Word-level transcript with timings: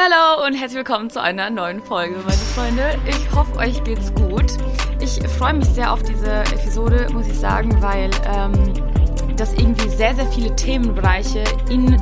Hallo 0.00 0.46
und 0.46 0.54
herzlich 0.54 0.76
willkommen 0.76 1.10
zu 1.10 1.20
einer 1.20 1.50
neuen 1.50 1.82
Folge, 1.82 2.14
meine 2.18 2.30
Freunde. 2.30 2.96
Ich 3.08 3.34
hoffe, 3.34 3.56
euch 3.56 3.82
geht's 3.82 4.14
gut. 4.14 4.44
Ich 5.00 5.18
freue 5.28 5.54
mich 5.54 5.64
sehr 5.64 5.92
auf 5.92 6.04
diese 6.04 6.30
Episode, 6.30 7.08
muss 7.12 7.26
ich 7.26 7.36
sagen, 7.36 7.82
weil 7.82 8.08
ähm, 8.32 8.74
das 9.36 9.54
irgendwie 9.54 9.88
sehr, 9.88 10.14
sehr 10.14 10.26
viele 10.26 10.54
Themenbereiche 10.54 11.42
in 11.68 12.00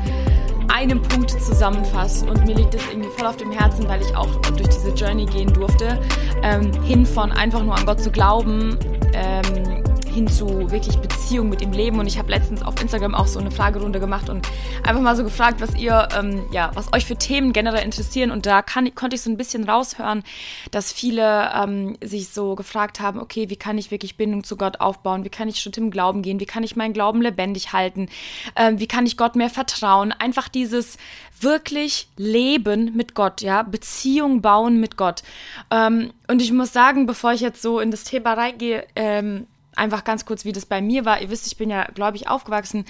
einem 0.68 1.00
Punkt 1.00 1.30
zusammenfasst. 1.30 2.28
Und 2.28 2.44
mir 2.44 2.56
liegt 2.56 2.74
das 2.74 2.86
irgendwie 2.90 3.08
voll 3.16 3.28
auf 3.28 3.38
dem 3.38 3.50
Herzen, 3.50 3.88
weil 3.88 4.02
ich 4.02 4.14
auch 4.14 4.28
durch 4.42 4.68
diese 4.68 4.90
Journey 4.90 5.24
gehen 5.24 5.50
durfte, 5.54 5.98
ähm, 6.42 6.70
hin 6.82 7.06
von 7.06 7.32
einfach 7.32 7.62
nur 7.62 7.78
an 7.78 7.86
Gott 7.86 8.00
zu 8.00 8.10
glauben. 8.10 8.78
Ähm, 9.14 9.85
hin 10.16 10.28
zu 10.28 10.70
wirklich 10.70 10.96
Beziehung 10.96 11.50
mit 11.50 11.60
ihm 11.60 11.72
leben. 11.72 11.98
Und 11.98 12.06
ich 12.06 12.16
habe 12.16 12.30
letztens 12.30 12.62
auf 12.62 12.80
Instagram 12.80 13.14
auch 13.14 13.26
so 13.26 13.38
eine 13.38 13.50
Fragerunde 13.50 14.00
gemacht 14.00 14.30
und 14.30 14.48
einfach 14.82 15.02
mal 15.02 15.14
so 15.14 15.24
gefragt, 15.24 15.60
was 15.60 15.74
ihr, 15.74 16.08
ähm, 16.18 16.46
ja, 16.52 16.70
was 16.72 16.90
euch 16.94 17.04
für 17.04 17.16
Themen 17.16 17.52
generell 17.52 17.84
interessieren. 17.84 18.30
Und 18.30 18.46
da 18.46 18.62
kann, 18.62 18.94
konnte 18.94 19.16
ich 19.16 19.20
so 19.20 19.28
ein 19.28 19.36
bisschen 19.36 19.68
raushören, 19.68 20.24
dass 20.70 20.90
viele 20.90 21.50
ähm, 21.54 21.98
sich 22.02 22.30
so 22.30 22.54
gefragt 22.54 22.98
haben, 22.98 23.20
okay, 23.20 23.50
wie 23.50 23.56
kann 23.56 23.76
ich 23.76 23.90
wirklich 23.90 24.16
Bindung 24.16 24.42
zu 24.42 24.56
Gott 24.56 24.80
aufbauen? 24.80 25.22
Wie 25.22 25.28
kann 25.28 25.48
ich 25.48 25.58
Schritt 25.58 25.76
im 25.76 25.90
Glauben 25.90 26.22
gehen? 26.22 26.40
Wie 26.40 26.46
kann 26.46 26.62
ich 26.62 26.76
meinen 26.76 26.94
Glauben 26.94 27.20
lebendig 27.20 27.74
halten? 27.74 28.08
Ähm, 28.56 28.80
wie 28.80 28.88
kann 28.88 29.04
ich 29.04 29.18
Gott 29.18 29.36
mehr 29.36 29.50
vertrauen? 29.50 30.12
Einfach 30.12 30.48
dieses 30.48 30.96
wirklich 31.38 32.08
Leben 32.16 32.96
mit 32.96 33.14
Gott, 33.14 33.42
ja, 33.42 33.64
Beziehung 33.64 34.40
bauen 34.40 34.80
mit 34.80 34.96
Gott. 34.96 35.22
Ähm, 35.70 36.14
und 36.26 36.40
ich 36.40 36.52
muss 36.52 36.72
sagen, 36.72 37.04
bevor 37.04 37.34
ich 37.34 37.42
jetzt 37.42 37.60
so 37.60 37.80
in 37.80 37.90
das 37.90 38.04
Thema 38.04 38.32
reingehe, 38.32 38.86
ähm, 38.96 39.46
einfach 39.76 40.04
ganz 40.04 40.24
kurz, 40.24 40.44
wie 40.44 40.52
das 40.52 40.66
bei 40.66 40.80
mir 40.80 41.04
war. 41.04 41.20
Ihr 41.20 41.30
wisst, 41.30 41.46
ich 41.46 41.56
bin 41.56 41.70
ja, 41.70 41.84
glaube 41.84 42.16
ich, 42.16 42.28
aufgewachsen. 42.28 42.84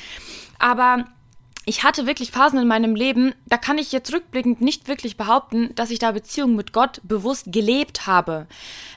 Aber 0.58 1.04
ich 1.68 1.82
hatte 1.82 2.06
wirklich 2.06 2.30
Phasen 2.30 2.60
in 2.60 2.68
meinem 2.68 2.94
Leben, 2.94 3.34
da 3.46 3.56
kann 3.56 3.76
ich 3.76 3.90
jetzt 3.90 4.12
rückblickend 4.12 4.60
nicht 4.60 4.86
wirklich 4.86 5.16
behaupten, 5.16 5.74
dass 5.74 5.90
ich 5.90 5.98
da 5.98 6.12
Beziehungen 6.12 6.54
mit 6.54 6.72
Gott 6.72 7.00
bewusst 7.02 7.46
gelebt 7.52 8.06
habe. 8.06 8.46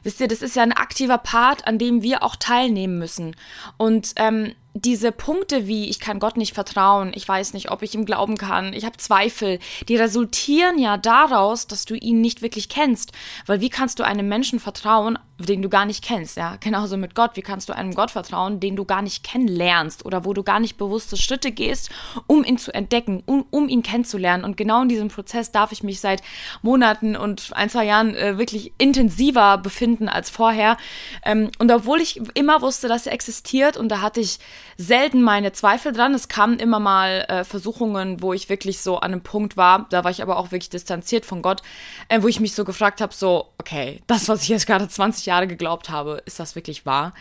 Wisst 0.03 0.21
ihr, 0.21 0.27
das 0.27 0.43
ist 0.43 0.55
ja 0.55 0.61
ein 0.61 0.71
aktiver 0.71 1.17
Part, 1.17 1.65
an 1.67 1.79
dem 1.79 2.03
wir 2.03 2.21
auch 2.21 2.35
teilnehmen 2.35 2.99
müssen. 2.99 3.35
Und 3.77 4.13
ähm, 4.17 4.53
diese 4.75 5.11
Punkte 5.11 5.65
wie 5.65 5.89
ich 5.89 5.99
kann 5.99 6.19
Gott 6.19 6.37
nicht 6.37 6.53
vertrauen, 6.53 7.11
ich 7.15 7.27
weiß 7.27 7.53
nicht, 7.53 7.71
ob 7.71 7.81
ich 7.81 7.95
ihm 7.95 8.05
glauben 8.05 8.37
kann, 8.37 8.73
ich 8.73 8.85
habe 8.85 8.97
Zweifel, 8.97 9.57
die 9.87 9.95
resultieren 9.95 10.77
ja 10.77 10.97
daraus, 10.97 11.65
dass 11.65 11.85
du 11.85 11.95
ihn 11.95 12.21
nicht 12.21 12.43
wirklich 12.43 12.69
kennst. 12.69 13.13
Weil 13.47 13.61
wie 13.61 13.69
kannst 13.69 13.97
du 13.97 14.03
einem 14.03 14.27
Menschen 14.27 14.59
vertrauen, 14.59 15.17
den 15.39 15.61
du 15.61 15.69
gar 15.69 15.85
nicht 15.85 16.03
kennst, 16.03 16.37
ja? 16.37 16.57
Genauso 16.59 16.97
mit 16.97 17.15
Gott, 17.15 17.31
wie 17.35 17.41
kannst 17.41 17.69
du 17.69 17.75
einem 17.75 17.93
Gott 17.93 18.11
vertrauen, 18.11 18.59
den 18.59 18.75
du 18.75 18.83
gar 18.83 19.01
nicht 19.01 19.23
kennenlernst 19.23 20.05
oder 20.05 20.25
wo 20.25 20.33
du 20.33 20.43
gar 20.43 20.59
nicht 20.59 20.77
bewusste 20.77 21.15
Schritte 21.15 21.51
gehst, 21.51 21.89
um 22.27 22.43
ihn 22.43 22.57
zu 22.57 22.73
entdecken, 22.73 23.23
um, 23.25 23.45
um 23.49 23.69
ihn 23.69 23.81
kennenzulernen. 23.81 24.43
Und 24.43 24.57
genau 24.57 24.81
in 24.81 24.89
diesem 24.89 25.07
Prozess 25.07 25.51
darf 25.51 25.71
ich 25.71 25.81
mich 25.81 26.01
seit 26.01 26.21
Monaten 26.61 27.15
und 27.15 27.51
ein, 27.53 27.69
zwei 27.69 27.85
Jahren 27.85 28.15
äh, 28.15 28.37
wirklich 28.37 28.73
intensiver 28.77 29.57
befinden 29.57 30.09
als 30.09 30.29
vorher. 30.29 30.77
Ähm, 31.23 31.49
und 31.57 31.71
obwohl 31.71 32.01
ich 32.01 32.21
immer 32.33 32.61
wusste, 32.61 32.87
dass 32.87 33.07
er 33.07 33.13
existiert 33.13 33.77
und 33.77 33.89
da 33.89 34.01
hatte 34.01 34.19
ich 34.19 34.39
selten 34.77 35.21
meine 35.21 35.51
Zweifel 35.51 35.93
dran. 35.93 36.13
Es 36.13 36.27
kamen 36.27 36.59
immer 36.59 36.79
mal 36.79 37.25
äh, 37.27 37.43
Versuchungen, 37.43 38.21
wo 38.21 38.33
ich 38.33 38.49
wirklich 38.49 38.81
so 38.81 38.97
an 38.97 39.11
einem 39.11 39.21
Punkt 39.21 39.57
war, 39.57 39.87
da 39.89 40.03
war 40.03 40.11
ich 40.11 40.21
aber 40.21 40.37
auch 40.37 40.51
wirklich 40.51 40.69
distanziert 40.69 41.25
von 41.25 41.41
Gott, 41.41 41.61
äh, 42.07 42.21
wo 42.21 42.27
ich 42.27 42.39
mich 42.39 42.53
so 42.53 42.63
gefragt 42.65 43.01
habe, 43.01 43.13
so, 43.13 43.49
okay, 43.57 44.01
das, 44.07 44.27
was 44.27 44.43
ich 44.43 44.49
jetzt 44.49 44.67
gerade 44.67 44.87
20 44.87 45.28
Jahre 45.29 45.47
geglaubt 45.47 45.89
habe, 45.89 46.21
ist 46.25 46.39
das 46.39 46.55
wirklich 46.55 46.85
wahr? 46.85 47.13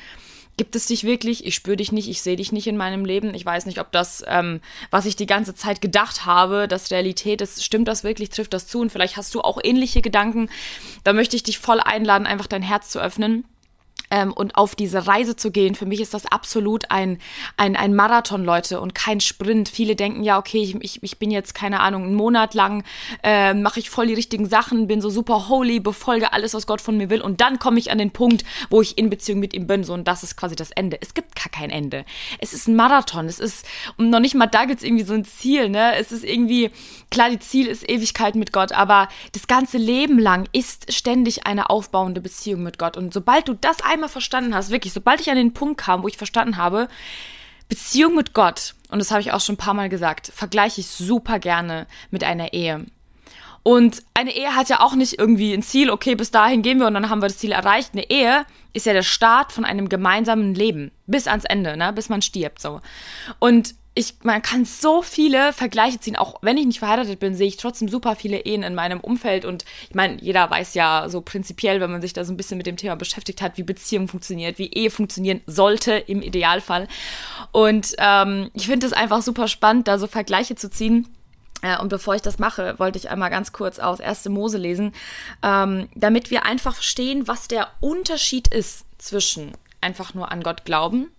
Gibt 0.56 0.74
es 0.74 0.86
dich 0.86 1.04
wirklich? 1.04 1.46
Ich 1.46 1.54
spüre 1.54 1.76
dich 1.76 1.92
nicht, 1.92 2.08
ich 2.08 2.20
sehe 2.20 2.34
dich 2.34 2.50
nicht 2.50 2.66
in 2.66 2.76
meinem 2.76 3.04
Leben. 3.04 3.32
Ich 3.32 3.46
weiß 3.46 3.66
nicht, 3.66 3.78
ob 3.78 3.92
das, 3.92 4.24
ähm, 4.26 4.60
was 4.90 5.06
ich 5.06 5.14
die 5.14 5.26
ganze 5.26 5.54
Zeit 5.54 5.80
gedacht 5.80 6.26
habe, 6.26 6.66
das 6.66 6.90
Realität 6.90 7.40
ist. 7.40 7.62
Stimmt 7.62 7.86
das 7.86 8.02
wirklich? 8.02 8.30
Trifft 8.30 8.52
das 8.52 8.66
zu? 8.66 8.80
Und 8.80 8.90
vielleicht 8.90 9.16
hast 9.16 9.34
du 9.36 9.40
auch 9.40 9.58
ähnliche 9.62 10.02
Gedanken. 10.02 10.50
Da 11.04 11.12
möchte 11.12 11.36
ich 11.36 11.44
dich 11.44 11.60
voll 11.60 11.78
einladen, 11.78 12.26
einfach 12.26 12.48
dein 12.48 12.62
Herz 12.62 12.90
zu 12.90 12.98
öffnen 12.98 13.44
ähm, 14.10 14.32
und 14.32 14.56
auf 14.56 14.74
diese 14.74 15.06
Reise 15.06 15.36
zu 15.36 15.50
gehen. 15.50 15.74
Für 15.74 15.86
mich 15.86 16.00
ist 16.00 16.14
das 16.14 16.26
absolut 16.26 16.90
ein, 16.90 17.18
ein, 17.56 17.76
ein 17.76 17.94
Marathon, 17.94 18.44
Leute, 18.44 18.80
und 18.80 18.94
kein 18.94 19.20
Sprint. 19.20 19.68
Viele 19.68 19.96
denken 19.96 20.22
ja, 20.22 20.38
okay, 20.38 20.62
ich, 20.62 20.74
ich, 20.80 21.02
ich 21.02 21.18
bin 21.18 21.30
jetzt, 21.30 21.54
keine 21.54 21.80
Ahnung, 21.80 22.04
einen 22.04 22.14
Monat 22.14 22.54
lang, 22.54 22.84
äh, 23.22 23.54
mache 23.54 23.80
ich 23.80 23.90
voll 23.90 24.06
die 24.06 24.14
richtigen 24.14 24.46
Sachen, 24.46 24.86
bin 24.86 25.00
so 25.00 25.10
super 25.10 25.48
holy, 25.48 25.80
befolge 25.80 26.32
alles, 26.32 26.54
was 26.54 26.66
Gott 26.66 26.80
von 26.80 26.96
mir 26.96 27.10
will. 27.10 27.20
Und 27.20 27.40
dann 27.40 27.58
komme 27.58 27.78
ich 27.78 27.90
an 27.90 27.98
den 27.98 28.10
Punkt, 28.10 28.44
wo 28.70 28.82
ich 28.82 28.98
in 28.98 29.10
Beziehung 29.10 29.40
mit 29.40 29.54
ihm 29.54 29.66
bin. 29.66 29.84
So, 29.84 29.94
und 29.94 30.08
das 30.08 30.22
ist 30.22 30.36
quasi 30.36 30.56
das 30.56 30.70
Ende. 30.70 30.98
Es 31.00 31.14
gibt 31.14 31.36
gar 31.36 31.50
kein 31.50 31.70
Ende. 31.70 32.04
Es 32.38 32.52
ist 32.52 32.68
ein 32.68 32.76
Marathon. 32.76 33.26
Es 33.26 33.38
ist, 33.38 33.66
und 33.96 34.10
noch 34.10 34.20
nicht 34.20 34.34
mal 34.34 34.46
da 34.46 34.64
gibt 34.64 34.80
es 34.80 34.86
irgendwie 34.86 35.04
so 35.04 35.14
ein 35.14 35.24
Ziel, 35.24 35.68
ne? 35.68 35.94
Es 35.96 36.12
ist 36.12 36.24
irgendwie, 36.24 36.70
klar, 37.10 37.30
die 37.30 37.38
Ziel 37.38 37.66
ist 37.66 37.88
Ewigkeit 37.88 38.34
mit 38.34 38.52
Gott, 38.52 38.72
aber 38.72 39.08
das 39.32 39.46
ganze 39.46 39.78
Leben 39.78 40.18
lang 40.18 40.48
ist 40.52 40.92
ständig 40.92 41.46
eine 41.46 41.70
aufbauende 41.70 42.20
Beziehung 42.20 42.62
mit 42.62 42.78
Gott. 42.78 42.96
Und 42.96 43.12
sobald 43.12 43.48
du 43.48 43.54
das 43.54 43.82
einmal 43.82 43.97
einmal 43.98 44.08
verstanden 44.08 44.54
hast, 44.54 44.70
wirklich, 44.70 44.92
sobald 44.92 45.20
ich 45.20 45.30
an 45.30 45.36
den 45.36 45.52
Punkt 45.52 45.80
kam, 45.80 46.02
wo 46.02 46.08
ich 46.08 46.16
verstanden 46.16 46.56
habe, 46.56 46.88
Beziehung 47.68 48.14
mit 48.14 48.32
Gott, 48.32 48.74
und 48.90 48.98
das 48.98 49.10
habe 49.10 49.20
ich 49.20 49.32
auch 49.32 49.40
schon 49.40 49.54
ein 49.54 49.58
paar 49.58 49.74
Mal 49.74 49.88
gesagt, 49.88 50.32
vergleiche 50.34 50.80
ich 50.80 50.86
super 50.86 51.38
gerne 51.38 51.86
mit 52.10 52.24
einer 52.24 52.52
Ehe. 52.52 52.86
Und 53.62 54.02
eine 54.14 54.34
Ehe 54.34 54.54
hat 54.54 54.70
ja 54.70 54.80
auch 54.80 54.94
nicht 54.94 55.18
irgendwie 55.18 55.52
ein 55.52 55.62
Ziel, 55.62 55.90
okay, 55.90 56.14
bis 56.14 56.30
dahin 56.30 56.62
gehen 56.62 56.78
wir 56.78 56.86
und 56.86 56.94
dann 56.94 57.10
haben 57.10 57.20
wir 57.20 57.28
das 57.28 57.36
Ziel 57.36 57.52
erreicht. 57.52 57.90
Eine 57.92 58.08
Ehe 58.08 58.46
ist 58.72 58.86
ja 58.86 58.94
der 58.94 59.02
Start 59.02 59.52
von 59.52 59.66
einem 59.66 59.90
gemeinsamen 59.90 60.54
Leben 60.54 60.90
bis 61.06 61.26
ans 61.26 61.44
Ende, 61.44 61.76
ne, 61.76 61.92
bis 61.92 62.08
man 62.08 62.22
stirbt 62.22 62.62
so. 62.62 62.80
Und 63.38 63.74
ich, 63.98 64.14
man 64.22 64.42
kann 64.42 64.64
so 64.64 65.02
viele 65.02 65.52
Vergleiche 65.52 65.98
ziehen. 65.98 66.14
Auch 66.14 66.36
wenn 66.40 66.56
ich 66.56 66.66
nicht 66.66 66.78
verheiratet 66.78 67.18
bin, 67.18 67.34
sehe 67.34 67.48
ich 67.48 67.56
trotzdem 67.56 67.88
super 67.88 68.14
viele 68.14 68.44
Ehen 68.44 68.62
in 68.62 68.76
meinem 68.76 69.00
Umfeld. 69.00 69.44
Und 69.44 69.64
ich 69.88 69.94
meine, 69.96 70.18
jeder 70.20 70.48
weiß 70.48 70.74
ja 70.74 71.06
so 71.08 71.20
prinzipiell, 71.20 71.80
wenn 71.80 71.90
man 71.90 72.00
sich 72.00 72.12
da 72.12 72.24
so 72.24 72.32
ein 72.32 72.36
bisschen 72.36 72.58
mit 72.58 72.66
dem 72.68 72.76
Thema 72.76 72.94
beschäftigt 72.94 73.42
hat, 73.42 73.58
wie 73.58 73.64
Beziehung 73.64 74.06
funktioniert, 74.06 74.58
wie 74.58 74.72
Ehe 74.72 74.92
funktionieren 74.92 75.40
sollte 75.46 75.94
im 75.94 76.22
Idealfall. 76.22 76.86
Und 77.50 77.96
ähm, 77.98 78.50
ich 78.54 78.66
finde 78.66 78.86
es 78.86 78.92
einfach 78.92 79.20
super 79.20 79.48
spannend, 79.48 79.88
da 79.88 79.98
so 79.98 80.06
Vergleiche 80.06 80.54
zu 80.54 80.70
ziehen. 80.70 81.08
Äh, 81.62 81.80
und 81.80 81.88
bevor 81.88 82.14
ich 82.14 82.22
das 82.22 82.38
mache, 82.38 82.78
wollte 82.78 82.98
ich 82.98 83.10
einmal 83.10 83.30
ganz 83.30 83.52
kurz 83.52 83.80
aus 83.80 84.00
1. 84.00 84.28
Mose 84.28 84.58
lesen, 84.58 84.92
ähm, 85.42 85.88
damit 85.96 86.30
wir 86.30 86.44
einfach 86.44 86.74
verstehen, 86.74 87.26
was 87.26 87.48
der 87.48 87.66
Unterschied 87.80 88.46
ist 88.46 88.84
zwischen 88.98 89.52
einfach 89.80 90.14
nur 90.14 90.30
an 90.30 90.44
Gott 90.44 90.64
glauben 90.64 91.10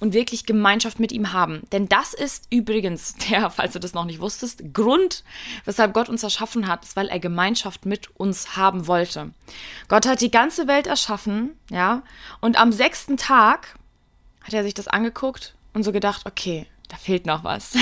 und 0.00 0.12
wirklich 0.12 0.46
Gemeinschaft 0.46 1.00
mit 1.00 1.12
ihm 1.12 1.32
haben. 1.32 1.62
Denn 1.72 1.88
das 1.88 2.14
ist 2.14 2.46
übrigens 2.50 3.14
der, 3.30 3.50
falls 3.50 3.72
du 3.72 3.80
das 3.80 3.94
noch 3.94 4.04
nicht 4.04 4.20
wusstest, 4.20 4.72
Grund, 4.72 5.24
weshalb 5.64 5.94
Gott 5.94 6.08
uns 6.08 6.22
erschaffen 6.22 6.68
hat, 6.68 6.84
ist, 6.84 6.96
weil 6.96 7.08
er 7.08 7.18
Gemeinschaft 7.18 7.86
mit 7.86 8.10
uns 8.16 8.56
haben 8.56 8.86
wollte. 8.86 9.32
Gott 9.88 10.06
hat 10.06 10.20
die 10.20 10.30
ganze 10.30 10.66
Welt 10.66 10.86
erschaffen, 10.86 11.50
ja, 11.70 12.02
und 12.40 12.60
am 12.60 12.72
sechsten 12.72 13.16
Tag 13.16 13.78
hat 14.42 14.54
er 14.54 14.62
sich 14.62 14.74
das 14.74 14.88
angeguckt 14.88 15.54
und 15.74 15.82
so 15.82 15.92
gedacht, 15.92 16.26
okay, 16.26 16.66
da 16.88 16.96
fehlt 16.96 17.26
noch 17.26 17.44
was. 17.44 17.74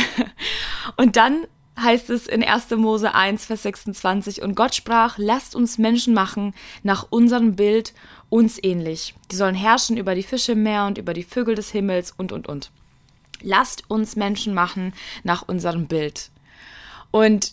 und 0.96 1.16
dann 1.16 1.46
heißt 1.78 2.10
es 2.10 2.26
in 2.26 2.42
1. 2.42 2.70
Mose 2.70 3.14
1, 3.14 3.46
Vers 3.46 3.62
26, 3.64 4.42
und 4.42 4.54
Gott 4.54 4.74
sprach, 4.74 5.18
lasst 5.18 5.54
uns 5.54 5.78
Menschen 5.78 6.14
machen 6.14 6.54
nach 6.82 7.06
unserem 7.10 7.56
Bild 7.56 7.92
uns 8.28 8.62
ähnlich. 8.62 9.14
Die 9.30 9.36
sollen 9.36 9.54
herrschen 9.54 9.96
über 9.96 10.14
die 10.14 10.22
Fische 10.22 10.52
im 10.52 10.62
Meer 10.62 10.86
und 10.86 10.98
über 10.98 11.14
die 11.14 11.22
Vögel 11.22 11.54
des 11.54 11.70
Himmels 11.70 12.12
und, 12.16 12.32
und, 12.32 12.48
und. 12.48 12.70
Lasst 13.42 13.88
uns 13.90 14.16
Menschen 14.16 14.54
machen 14.54 14.94
nach 15.22 15.42
unserem 15.46 15.86
Bild. 15.86 16.30
Und 17.10 17.52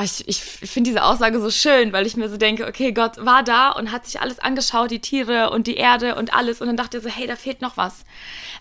ich, 0.00 0.26
ich 0.26 0.40
finde 0.40 0.88
diese 0.88 1.04
Aussage 1.04 1.38
so 1.38 1.50
schön, 1.50 1.92
weil 1.92 2.06
ich 2.06 2.16
mir 2.16 2.30
so 2.30 2.38
denke, 2.38 2.66
okay, 2.66 2.92
Gott 2.92 3.22
war 3.24 3.42
da 3.42 3.72
und 3.72 3.92
hat 3.92 4.06
sich 4.06 4.20
alles 4.22 4.38
angeschaut, 4.38 4.90
die 4.90 5.00
Tiere 5.00 5.50
und 5.50 5.66
die 5.66 5.74
Erde 5.74 6.14
und 6.14 6.32
alles. 6.32 6.62
Und 6.62 6.68
dann 6.68 6.78
dachte 6.78 6.96
er 6.96 7.02
so, 7.02 7.10
hey, 7.10 7.26
da 7.26 7.36
fehlt 7.36 7.60
noch 7.60 7.76
was. 7.76 8.04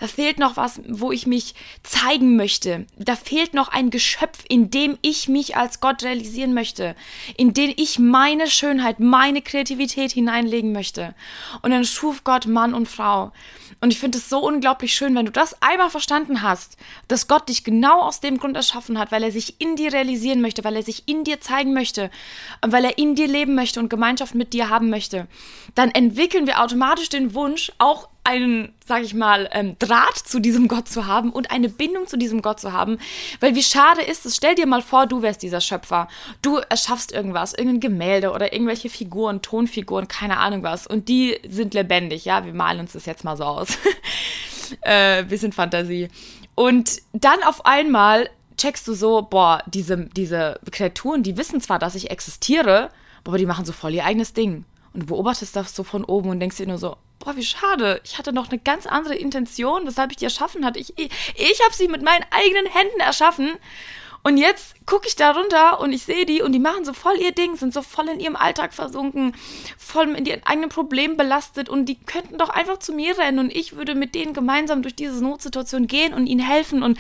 Da 0.02 0.08
fehlt 0.08 0.40
noch 0.40 0.58
was, 0.58 0.82
wo 0.90 1.12
ich 1.14 1.28
mich 1.28 1.56
zeigen 1.84 2.36
möchte. 2.36 2.86
Da 2.98 3.16
fehlt 3.16 3.54
noch 3.54 3.70
ein 3.70 3.92
Geschöpf, 3.92 4.44
in 4.50 4.72
dem 4.72 4.98
ich 5.02 5.30
mich 5.30 5.56
als 5.56 5.80
Gott 5.80 6.04
realisieren 6.04 6.54
möchte. 6.54 6.96
In 7.38 7.54
dem 7.54 7.74
ich 7.78 7.98
meine 7.98 8.48
Schönheit, 8.48 9.00
meine 9.00 9.42
Kreativität 9.42 10.12
hineinlegen 10.12 10.74
möchte. 10.74 11.16
Und 11.62 11.72
dann 11.72 11.86
schuf 11.86 12.26
Gott 12.26 12.46
Mann 12.46 12.74
und 12.74 12.90
Frau. 12.90 13.32
Und 13.80 13.92
ich 13.92 14.00
finde 14.00 14.18
es 14.18 14.30
so 14.30 14.40
unglaublich 14.40 14.94
schön, 14.94 15.16
wenn 15.16 15.26
du 15.26 15.32
das 15.32 15.60
einmal 15.62 15.90
verstanden 15.90 16.42
hast, 16.42 16.78
dass 17.08 17.28
Gott 17.28 17.50
dich 17.50 17.64
genau 17.64 18.02
aus 18.02 18.20
dem 18.20 18.38
Grund 18.38 18.56
erschaffen 18.56 19.00
hat, 19.00 19.12
weil 19.12 19.24
er 19.24 19.32
sich 19.32 19.60
in 19.60 19.76
dir 19.76 19.94
realisieren 19.94 20.42
möchte, 20.42 20.64
weil 20.64 20.76
er 20.76 20.84
sich 20.84 21.08
in 21.08 21.21
dir 21.24 21.42
zeigen 21.42 21.74
möchte, 21.74 22.10
weil 22.66 22.86
er 22.86 22.98
in 22.98 23.16
dir 23.16 23.28
leben 23.28 23.56
möchte 23.56 23.80
und 23.80 23.90
Gemeinschaft 23.90 24.36
mit 24.36 24.54
dir 24.54 24.70
haben 24.70 24.90
möchte, 24.90 25.28
dann 25.76 25.92
entwickeln 25.92 26.48
wir 26.48 26.62
automatisch 26.62 27.10
den 27.10 27.34
Wunsch, 27.34 27.72
auch 27.78 28.10
einen, 28.24 28.74
sag 28.86 29.04
ich 29.04 29.14
mal, 29.14 29.50
ähm, 29.52 29.76
Draht 29.80 30.18
zu 30.18 30.40
diesem 30.40 30.68
Gott 30.68 30.88
zu 30.88 31.08
haben 31.08 31.32
und 31.32 31.50
eine 31.50 31.70
Bindung 31.70 32.06
zu 32.08 32.18
diesem 32.18 32.42
Gott 32.42 32.60
zu 32.60 32.72
haben. 32.72 33.00
Weil 33.40 33.56
wie 33.56 33.64
schade 33.64 34.02
ist 34.02 34.26
es, 34.26 34.36
stell 34.36 34.54
dir 34.54 34.68
mal 34.68 34.82
vor, 34.82 35.08
du 35.08 35.22
wärst 35.22 35.42
dieser 35.42 35.62
Schöpfer. 35.62 36.08
Du 36.42 36.58
erschaffst 36.58 37.12
irgendwas, 37.12 37.54
irgendein 37.54 37.80
Gemälde 37.80 38.32
oder 38.32 38.54
irgendwelche 38.54 38.90
Figuren, 38.90 39.42
Tonfiguren, 39.42 40.08
keine 40.08 40.38
Ahnung 40.38 40.62
was. 40.62 40.86
Und 40.86 41.10
die 41.10 41.40
sind 41.48 41.74
lebendig, 41.74 42.26
ja, 42.26 42.46
wir 42.46 42.54
malen 42.54 42.82
uns 42.82 42.94
das 42.94 43.06
jetzt 43.06 43.24
mal 43.24 43.38
so 43.38 43.44
aus. 43.44 43.70
äh, 44.82 45.24
bisschen 45.24 45.52
Fantasie. 45.52 46.10
Und 46.54 47.02
dann 47.14 47.42
auf 47.44 47.66
einmal 47.66 48.30
checkst 48.58 48.88
du 48.88 48.94
so, 48.94 49.22
boah, 49.22 49.64
diese, 49.68 50.06
diese 50.16 50.60
Kreaturen, 50.72 51.24
die 51.24 51.38
wissen 51.38 51.62
zwar, 51.62 51.80
dass 51.80 51.96
ich 51.96 52.12
existiere, 52.12 52.90
aber 53.24 53.38
die 53.38 53.46
machen 53.46 53.66
so 53.66 53.74
voll 53.74 53.94
ihr 53.94 54.06
eigenes 54.06 54.34
Ding. 54.34 54.66
Und 54.94 55.04
du 55.04 55.06
beobachtest 55.08 55.56
das 55.56 55.76
so 55.76 55.84
von 55.84 56.04
oben 56.04 56.30
und 56.30 56.40
denkst 56.40 56.58
dir 56.58 56.68
nur 56.68 56.78
so, 56.78 56.98
boah, 57.20 57.36
wie 57.36 57.44
schade. 57.44 58.02
Ich 58.04 58.18
hatte 58.18 58.34
noch 58.34 58.50
eine 58.50 58.60
ganz 58.60 58.86
andere 58.86 59.16
Intention, 59.16 59.86
weshalb 59.86 60.12
ich 60.12 60.18
die 60.18 60.26
erschaffen 60.26 60.66
hatte. 60.66 60.80
Ich, 60.80 60.98
ich, 60.98 61.12
ich 61.36 61.62
habe 61.64 61.74
sie 61.74 61.88
mit 61.88 62.02
meinen 62.02 62.26
eigenen 62.32 62.66
Händen 62.66 63.00
erschaffen. 63.00 63.52
Und 64.24 64.38
jetzt 64.38 64.76
gucke 64.86 65.08
ich 65.08 65.16
da 65.16 65.32
runter 65.32 65.80
und 65.80 65.94
ich 65.94 66.04
sehe 66.04 66.26
die 66.26 66.44
und 66.44 66.52
die 66.52 66.60
machen 66.60 66.86
so 66.86 66.94
voll 66.94 67.18
ihr 67.18 67.32
Ding, 67.32 67.56
sind 67.56 67.74
so 67.74 67.82
voll 67.82 68.08
in 68.08 68.20
ihrem 68.20 68.36
Alltag 68.36 68.74
versunken, 68.74 69.34
voll 69.78 70.16
in 70.16 70.26
ihren 70.26 70.44
eigenen 70.46 70.70
Problemen 70.70 71.18
belastet 71.18 71.70
und 71.70 71.86
die 71.86 71.96
könnten 71.96 72.38
doch 72.38 72.50
einfach 72.50 72.78
zu 72.78 72.94
mir 72.94 73.18
rennen 73.18 73.40
und 73.40 73.56
ich 73.56 73.76
würde 73.76 73.96
mit 73.96 74.14
denen 74.14 74.34
gemeinsam 74.34 74.84
durch 74.84 74.96
diese 74.96 75.24
Notsituation 75.24 75.88
gehen 75.88 76.14
und 76.14 76.28
ihnen 76.28 76.40
helfen 76.40 76.84
und 76.84 77.00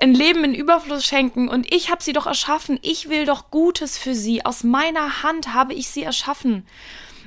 ein 0.00 0.12
Leben 0.12 0.44
in 0.44 0.54
Überfluss 0.54 1.04
schenken. 1.06 1.48
Und 1.48 1.72
ich 1.72 1.90
habe 1.90 2.02
sie 2.02 2.12
doch 2.12 2.26
erschaffen, 2.26 2.78
ich 2.82 3.08
will 3.08 3.24
doch 3.24 3.50
Gutes 3.50 3.96
für 3.96 4.14
sie, 4.14 4.44
aus 4.44 4.62
meiner 4.62 5.22
Hand 5.22 5.54
habe 5.54 5.72
ich 5.72 5.88
sie 5.88 6.02
erschaffen. 6.02 6.66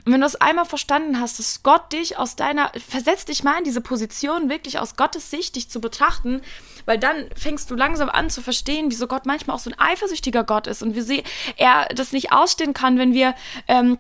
Und 0.06 0.12
wenn 0.12 0.22
du 0.22 0.28
es 0.28 0.36
einmal 0.36 0.66
verstanden 0.66 1.20
hast, 1.20 1.40
dass 1.40 1.64
Gott 1.64 1.94
dich 1.94 2.18
aus 2.18 2.36
deiner, 2.36 2.72
versetz 2.88 3.26
dich 3.26 3.44
mal 3.44 3.58
in 3.58 3.64
diese 3.64 3.82
Position, 3.82 4.50
wirklich 4.50 4.80
aus 4.80 4.96
Gottes 4.96 5.32
Sicht 5.32 5.56
dich 5.56 5.70
zu 5.70 5.80
betrachten, 5.80 6.42
weil 6.86 7.00
dann 7.00 7.30
fängst 7.36 7.72
du 7.72 7.76
langsam 7.76 8.10
an 8.10 8.30
zu 8.30 8.42
verstehen, 8.42 8.88
wieso 8.90 9.08
Gott 9.08 9.26
manchmal 9.26 9.56
auch 9.56 9.62
so 9.62 9.70
ein 9.70 9.80
eifersüchtiger 9.80 10.44
Gott 10.44 10.68
ist 10.68 10.84
und 10.84 10.96
wie 10.96 11.24
er 11.56 11.88
das 11.96 12.12
nicht 12.12 12.34
ausstehen 12.34 12.74
kann, 12.74 12.98
wenn 12.98 13.14
wir 13.14 13.34
ähm, 13.68 13.98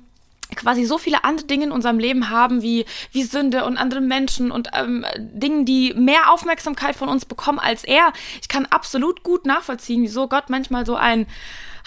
quasi 0.55 0.85
so 0.85 0.97
viele 0.97 1.23
andere 1.23 1.47
Dinge 1.47 1.65
in 1.65 1.71
unserem 1.71 1.99
Leben 1.99 2.29
haben, 2.29 2.61
wie, 2.61 2.85
wie 3.11 3.23
Sünde 3.23 3.65
und 3.65 3.77
andere 3.77 4.01
Menschen 4.01 4.51
und 4.51 4.69
ähm, 4.73 5.05
Dinge, 5.17 5.65
die 5.65 5.93
mehr 5.93 6.31
Aufmerksamkeit 6.31 6.95
von 6.95 7.09
uns 7.09 7.25
bekommen 7.25 7.59
als 7.59 7.83
er. 7.83 8.13
Ich 8.41 8.47
kann 8.47 8.65
absolut 8.65 9.23
gut 9.23 9.45
nachvollziehen, 9.45 10.03
wieso 10.03 10.27
Gott 10.27 10.49
manchmal 10.49 10.85
so 10.85 10.95
ein 10.95 11.27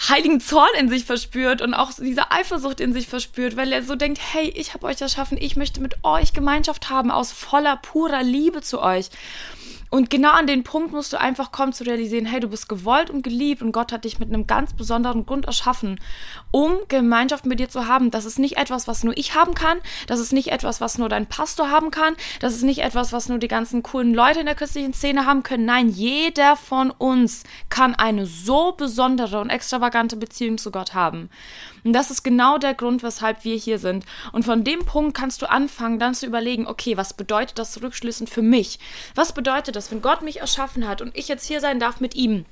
heiligen 0.09 0.39
Zorn 0.39 0.69
in 0.79 0.89
sich 0.89 1.05
verspürt 1.05 1.61
und 1.61 1.73
auch 1.73 1.91
diese 1.97 2.31
Eifersucht 2.31 2.79
in 2.79 2.93
sich 2.93 3.07
verspürt, 3.07 3.57
weil 3.57 3.71
er 3.71 3.83
so 3.83 3.95
denkt, 3.95 4.19
hey, 4.33 4.49
ich 4.49 4.73
habe 4.73 4.85
euch 4.85 5.01
erschaffen, 5.01 5.37
ich 5.39 5.55
möchte 5.55 5.81
mit 5.81 6.03
euch 6.03 6.33
Gemeinschaft 6.33 6.89
haben 6.89 7.09
aus 7.09 7.31
voller, 7.31 7.77
purer 7.77 8.21
Liebe 8.21 8.61
zu 8.61 8.81
euch. 8.81 9.09
Und 9.89 10.09
genau 10.09 10.31
an 10.31 10.47
den 10.47 10.63
Punkt 10.63 10.91
musst 10.91 11.13
du 11.13 11.19
einfach 11.19 11.51
kommen 11.51 11.71
zu 11.71 11.85
realisieren, 11.85 12.25
hey, 12.25 12.39
du 12.39 12.49
bist 12.49 12.67
gewollt 12.67 13.09
und 13.09 13.21
geliebt 13.21 13.61
und 13.61 13.71
Gott 13.71 13.91
hat 13.91 14.03
dich 14.03 14.19
mit 14.19 14.29
einem 14.29 14.45
ganz 14.45 14.73
besonderen 14.73 15.25
Grund 15.25 15.45
erschaffen, 15.45 15.99
um 16.51 16.73
Gemeinschaft 16.89 17.45
mit 17.45 17.59
dir 17.59 17.69
zu 17.69 17.87
haben. 17.87 18.11
Das 18.11 18.25
ist 18.25 18.37
nicht 18.37 18.57
etwas, 18.57 18.87
was 18.87 19.03
nur 19.03 19.17
ich 19.17 19.35
haben 19.35 19.53
kann. 19.53 19.77
Das 20.07 20.19
ist 20.19 20.33
nicht 20.33 20.51
etwas, 20.51 20.81
was 20.81 20.97
nur 20.97 21.07
dein 21.07 21.27
Pastor 21.27 21.69
haben 21.69 21.91
kann. 21.91 22.15
Das 22.41 22.53
ist 22.53 22.63
nicht 22.63 22.79
etwas, 22.79 23.13
was 23.13 23.29
nur 23.29 23.37
die 23.37 23.47
ganzen 23.47 23.81
coolen 23.81 24.13
Leute 24.13 24.41
in 24.41 24.45
der 24.45 24.55
christlichen 24.55 24.93
Szene 24.93 25.25
haben 25.25 25.43
können. 25.43 25.65
Nein, 25.65 25.89
jeder 25.89 26.57
von 26.57 26.91
uns 26.91 27.43
kann 27.69 27.95
eine 27.95 28.25
so 28.25 28.73
besondere 28.73 29.39
und 29.39 29.49
extravagante 29.49 30.17
Beziehung 30.17 30.57
zu 30.57 30.71
Gott 30.71 30.93
haben. 30.93 31.29
Und 31.83 31.93
das 31.93 32.11
ist 32.11 32.23
genau 32.23 32.57
der 32.57 32.73
Grund, 32.73 33.01
weshalb 33.01 33.45
wir 33.45 33.55
hier 33.55 33.79
sind. 33.79 34.05
Und 34.33 34.43
von 34.43 34.65
dem 34.65 34.83
Punkt 34.83 35.15
kannst 35.15 35.41
du 35.41 35.49
anfangen, 35.49 35.99
dann 35.99 36.13
zu 36.13 36.25
überlegen, 36.25 36.67
okay, 36.67 36.97
was 36.97 37.13
bedeutet 37.13 37.57
das 37.57 37.71
zurückschließend 37.71 38.29
für 38.29 38.41
mich? 38.41 38.79
Was 39.15 39.31
bedeutet 39.31 39.76
das, 39.77 39.91
wenn 39.91 40.01
Gott 40.01 40.21
mich 40.21 40.41
erschaffen 40.41 40.87
hat 40.87 41.01
und 41.01 41.15
ich 41.15 41.27
jetzt 41.27 41.45
hier 41.45 41.61
sein 41.61 41.79
darf 41.79 42.01
mit 42.01 42.15
ihm? 42.15 42.45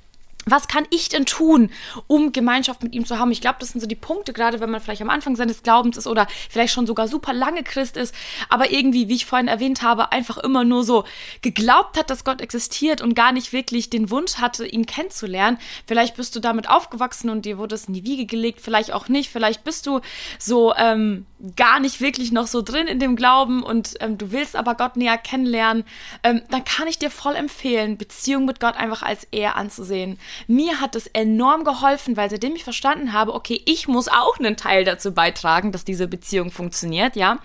Was 0.45 0.67
kann 0.67 0.85
ich 0.91 1.09
denn 1.09 1.25
tun, 1.25 1.71
um 2.07 2.31
Gemeinschaft 2.31 2.83
mit 2.83 2.93
ihm 2.93 3.05
zu 3.05 3.17
haben? 3.17 3.31
Ich 3.31 3.41
glaube, 3.41 3.57
das 3.59 3.69
sind 3.69 3.81
so 3.81 3.87
die 3.87 3.95
Punkte, 3.95 4.31
gerade 4.31 4.59
wenn 4.59 4.69
man 4.69 4.79
vielleicht 4.79 5.01
am 5.01 5.09
Anfang 5.09 5.35
seines 5.35 5.63
Glaubens 5.63 5.97
ist 5.97 6.05
oder 6.05 6.27
vielleicht 6.49 6.73
schon 6.73 6.85
sogar 6.85 7.07
super 7.07 7.33
lange 7.33 7.63
Christ 7.63 7.97
ist, 7.97 8.13
aber 8.49 8.71
irgendwie, 8.71 9.09
wie 9.09 9.15
ich 9.15 9.25
vorhin 9.25 9.47
erwähnt 9.47 9.81
habe, 9.81 10.11
einfach 10.11 10.37
immer 10.37 10.63
nur 10.63 10.83
so 10.83 11.03
geglaubt 11.41 11.97
hat, 11.97 12.11
dass 12.11 12.23
Gott 12.23 12.41
existiert 12.41 13.01
und 13.01 13.15
gar 13.15 13.31
nicht 13.31 13.53
wirklich 13.53 13.89
den 13.89 14.11
Wunsch 14.11 14.35
hatte, 14.35 14.67
ihn 14.67 14.85
kennenzulernen. 14.85 15.57
Vielleicht 15.87 16.15
bist 16.15 16.35
du 16.35 16.39
damit 16.39 16.69
aufgewachsen 16.69 17.29
und 17.29 17.45
dir 17.45 17.57
wurde 17.57 17.73
es 17.73 17.85
in 17.85 17.95
die 17.95 18.03
Wiege 18.03 18.27
gelegt, 18.27 18.61
vielleicht 18.61 18.93
auch 18.93 19.07
nicht. 19.07 19.31
Vielleicht 19.31 19.63
bist 19.63 19.87
du 19.87 20.01
so 20.37 20.75
ähm, 20.75 21.25
gar 21.55 21.79
nicht 21.79 22.01
wirklich 22.01 22.31
noch 22.31 22.47
so 22.47 22.61
drin 22.61 22.87
in 22.87 22.99
dem 22.99 23.15
Glauben 23.15 23.63
und 23.63 23.95
ähm, 23.99 24.19
du 24.19 24.31
willst 24.31 24.55
aber 24.55 24.75
Gott 24.75 24.95
näher 24.95 25.17
kennenlernen. 25.17 25.85
Ähm, 26.21 26.43
dann 26.51 26.63
kann 26.63 26.87
ich 26.87 26.99
dir 26.99 27.09
voll 27.09 27.35
empfehlen, 27.35 27.97
Beziehung 27.97 28.45
mit 28.45 28.59
Gott 28.59 28.77
einfach 28.77 29.01
als 29.01 29.27
er 29.31 29.55
anzusehen 29.55 30.19
mir 30.47 30.81
hat 30.81 30.95
es 30.95 31.07
enorm 31.07 31.63
geholfen, 31.63 32.17
weil 32.17 32.29
seitdem 32.29 32.55
ich 32.55 32.63
verstanden 32.63 33.13
habe, 33.13 33.33
okay, 33.33 33.61
ich 33.65 33.87
muss 33.87 34.07
auch 34.07 34.37
einen 34.39 34.57
Teil 34.57 34.83
dazu 34.83 35.13
beitragen, 35.13 35.71
dass 35.71 35.85
diese 35.85 36.07
Beziehung 36.07 36.51
funktioniert, 36.51 37.15
ja. 37.15 37.39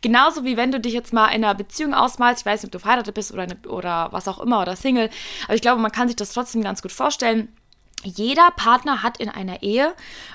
Genauso 0.00 0.44
wie 0.44 0.56
wenn 0.56 0.72
du 0.72 0.80
dich 0.80 0.92
jetzt 0.92 1.12
mal 1.12 1.28
in 1.28 1.44
einer 1.44 1.54
Beziehung 1.54 1.94
ausmalst, 1.94 2.42
ich 2.42 2.46
weiß 2.46 2.62
nicht, 2.62 2.68
ob 2.68 2.72
du 2.72 2.78
verheiratet 2.78 3.14
bist 3.14 3.32
oder, 3.32 3.46
oder 3.68 4.08
was 4.12 4.28
auch 4.28 4.38
immer 4.38 4.62
oder 4.62 4.76
Single, 4.76 5.10
aber 5.44 5.54
ich 5.54 5.62
glaube, 5.62 5.80
man 5.80 5.92
kann 5.92 6.08
sich 6.08 6.16
das 6.16 6.32
trotzdem 6.32 6.62
ganz 6.62 6.82
gut 6.82 6.92
vorstellen 6.92 7.48
jeder 8.04 8.50
Partner 8.52 9.02
hat 9.02 9.18
in 9.18 9.28
einer 9.28 9.62
Ehe 9.62 9.94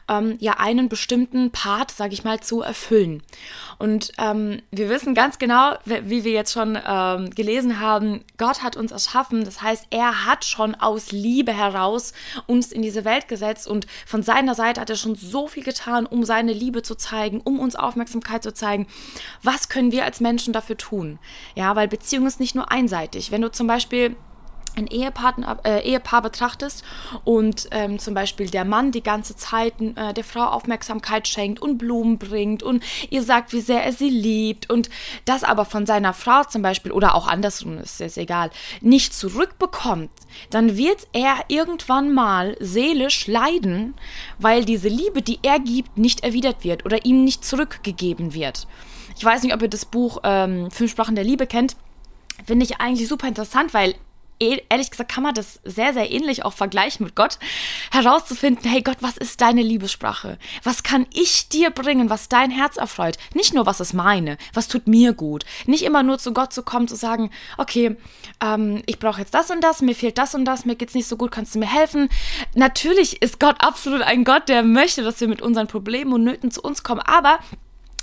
ähm, 0.10 0.36
ja 0.40 0.54
einen 0.54 0.90
bestimmten 0.90 1.52
Part, 1.52 1.92
sage 1.92 2.14
ich 2.14 2.24
mal, 2.24 2.40
zu 2.40 2.62
erfüllen. 2.62 3.24
Und 3.78 4.12
ähm, 4.18 4.62
wir 4.72 4.90
wissen 4.90 5.14
ganz 5.14 5.40
genau, 5.40 5.76
wie 5.86 6.24
wir 6.24 6.32
jetzt 6.32 6.52
schon 6.54 6.78
ähm, 6.86 7.30
gelesen 7.30 7.80
haben, 7.80 8.24
Gott 8.38 8.64
hat 8.64 8.76
uns 8.76 8.92
erschaffen. 8.92 9.46
Das 9.46 9.62
heißt, 9.62 9.88
er 9.90 10.26
hat 10.26 10.44
schon 10.44 10.76
aus 10.76 11.12
Liebe 11.12 11.54
heraus 11.54 12.14
uns 12.48 12.72
in 12.72 12.82
diese 12.82 13.06
Welt 13.06 13.28
gesetzt 13.28 13.68
und 13.68 13.88
von 14.06 14.24
seiner 14.24 14.56
Seite 14.56 14.82
hat 14.82 14.90
er 14.90 14.96
schon 14.96 15.16
so 15.16 15.48
viel 15.48 15.64
getan, 15.64 16.06
um 16.06 16.24
seine 16.24 16.54
Liebe 16.54 16.82
zu 16.82 16.96
zeigen, 16.96 17.42
um 17.42 17.60
uns 17.60 17.76
Aufmerksamkeit 17.76 18.44
zu 18.44 18.54
zeigen. 18.54 18.88
Was 19.44 19.70
können 19.70 19.92
wir 19.92 20.04
als 20.04 20.20
Menschen 20.20 20.54
dafür 20.54 20.78
tun? 20.78 21.20
Ja, 21.56 21.76
weil 21.76 21.88
Beziehung 21.88 22.28
ist 22.28 22.40
nicht 22.40 22.56
nur 22.56 22.72
einseitig. 22.72 23.32
Wenn 23.32 23.42
du 23.42 23.52
zum 23.52 23.68
Beispiel 23.68 24.16
ein 24.76 24.88
Ehepartner, 24.88 25.60
äh, 25.64 25.82
Ehepaar 25.82 26.22
betrachtest 26.22 26.84
und 27.24 27.68
ähm, 27.72 28.00
zum 28.00 28.14
Beispiel 28.14 28.50
der 28.50 28.66
Mann 28.66 28.92
die 28.92 29.04
ganze 29.04 29.36
Zeit 29.36 29.74
äh, 29.82 30.14
der 30.14 30.24
Frau 30.24 30.46
Aufmerksamkeit 30.46 31.28
schenkt 31.28 31.62
und 31.62 31.78
Blumen 31.78 32.18
bringt 32.18 32.64
und 32.64 32.84
ihr 33.10 33.24
sagt, 33.24 33.54
wie 33.54 33.62
sehr 33.62 33.84
er 33.84 33.94
sie 33.94 34.10
liebt 34.10 34.70
und 34.70 34.90
das 35.26 35.44
aber 35.44 35.66
von 35.66 35.86
seiner 35.86 36.14
Frau 36.14 36.44
zum 36.44 36.62
Beispiel 36.62 36.92
oder 36.92 37.16
auch 37.16 37.28
andersrum, 37.28 37.78
ist 37.78 38.00
jetzt 38.00 38.18
egal, 38.18 38.52
nicht 38.82 39.14
zurückbekommt, 39.14 40.12
dann 40.50 40.78
wird 40.78 41.08
er 41.14 41.36
irgendwann 41.48 42.14
mal 42.14 42.56
seelisch 42.60 43.28
leiden, 43.28 43.96
weil 44.40 44.66
diese 44.66 44.88
Liebe, 44.88 45.22
die 45.22 45.40
er 45.44 45.60
gibt, 45.60 45.98
nicht 45.98 46.24
erwidert 46.24 46.64
wird 46.64 46.86
oder 46.86 47.06
ihm 47.06 47.24
nicht 47.24 47.46
zurückgegeben 47.46 48.34
wird. 48.34 48.68
Ich 49.18 49.26
weiß 49.26 49.44
nicht, 49.44 49.54
ob 49.54 49.62
ihr 49.62 49.68
das 49.68 49.86
Buch 49.86 50.20
ähm, 50.24 50.72
Fünf 50.72 50.92
Sprachen 50.92 51.16
der 51.16 51.24
Liebe 51.24 51.46
kennt. 51.48 51.76
Finde 52.46 52.66
ich 52.66 52.80
eigentlich 52.80 53.08
super 53.08 53.28
interessant, 53.28 53.74
weil 53.74 53.96
ehrlich 54.42 54.92
gesagt 54.92 55.12
kann 55.12 55.24
man 55.24 55.34
das 55.34 55.60
sehr, 55.64 55.94
sehr 55.94 56.12
ähnlich 56.12 56.44
auch 56.44 56.54
vergleichen 56.54 57.06
mit 57.06 57.16
Gott, 57.16 57.38
herauszufinden, 57.92 58.70
hey 58.70 58.82
Gott, 58.82 58.98
was 59.02 59.18
ist 59.18 59.42
deine 59.42 59.62
Liebessprache? 59.62 60.38
Was 60.64 60.84
kann 60.84 61.06
ich 61.14 61.50
dir 61.50 61.70
bringen, 61.70 62.10
was 62.10 62.30
dein 62.30 62.52
Herz 62.52 62.78
erfreut? 62.78 63.18
Nicht 63.34 63.54
nur, 63.54 63.66
was 63.66 63.80
ist 63.80 63.94
meine, 63.94 64.38
was 64.54 64.68
tut 64.68 64.88
mir 64.88 65.14
gut. 65.14 65.46
Nicht 65.66 65.84
immer 65.84 66.04
nur 66.04 66.18
zu 66.18 66.34
Gott 66.34 66.54
zu 66.54 66.64
kommen, 66.64 66.88
zu 66.88 66.96
sagen, 66.96 67.32
okay, 67.58 67.96
ähm, 68.44 68.82
ich 68.86 69.00
brauche 69.00 69.22
jetzt 69.22 69.34
das 69.34 69.52
und 69.52 69.62
das, 69.62 69.82
mir 69.82 69.96
fehlt 69.96 70.18
das 70.18 70.36
und 70.36 70.46
das, 70.46 70.66
mir 70.66 70.76
geht's 70.76 70.94
nicht 70.94 71.08
so 71.08 71.18
gut, 71.18 71.32
kannst 71.32 71.56
du 71.56 71.60
mir 71.60 71.72
helfen? 71.72 72.10
Natürlich 72.56 73.22
ist 73.22 73.40
Gott 73.40 73.56
absolut 73.60 74.02
ein 74.02 74.24
Gott, 74.24 74.50
der 74.50 74.64
möchte, 74.64 75.04
dass 75.04 75.22
wir 75.22 75.28
mit 75.28 75.42
unseren 75.42 75.68
Problemen 75.68 76.14
und 76.14 76.24
Nöten 76.24 76.52
zu 76.52 76.62
uns 76.62 76.84
kommen, 76.84 77.02
aber 77.02 77.40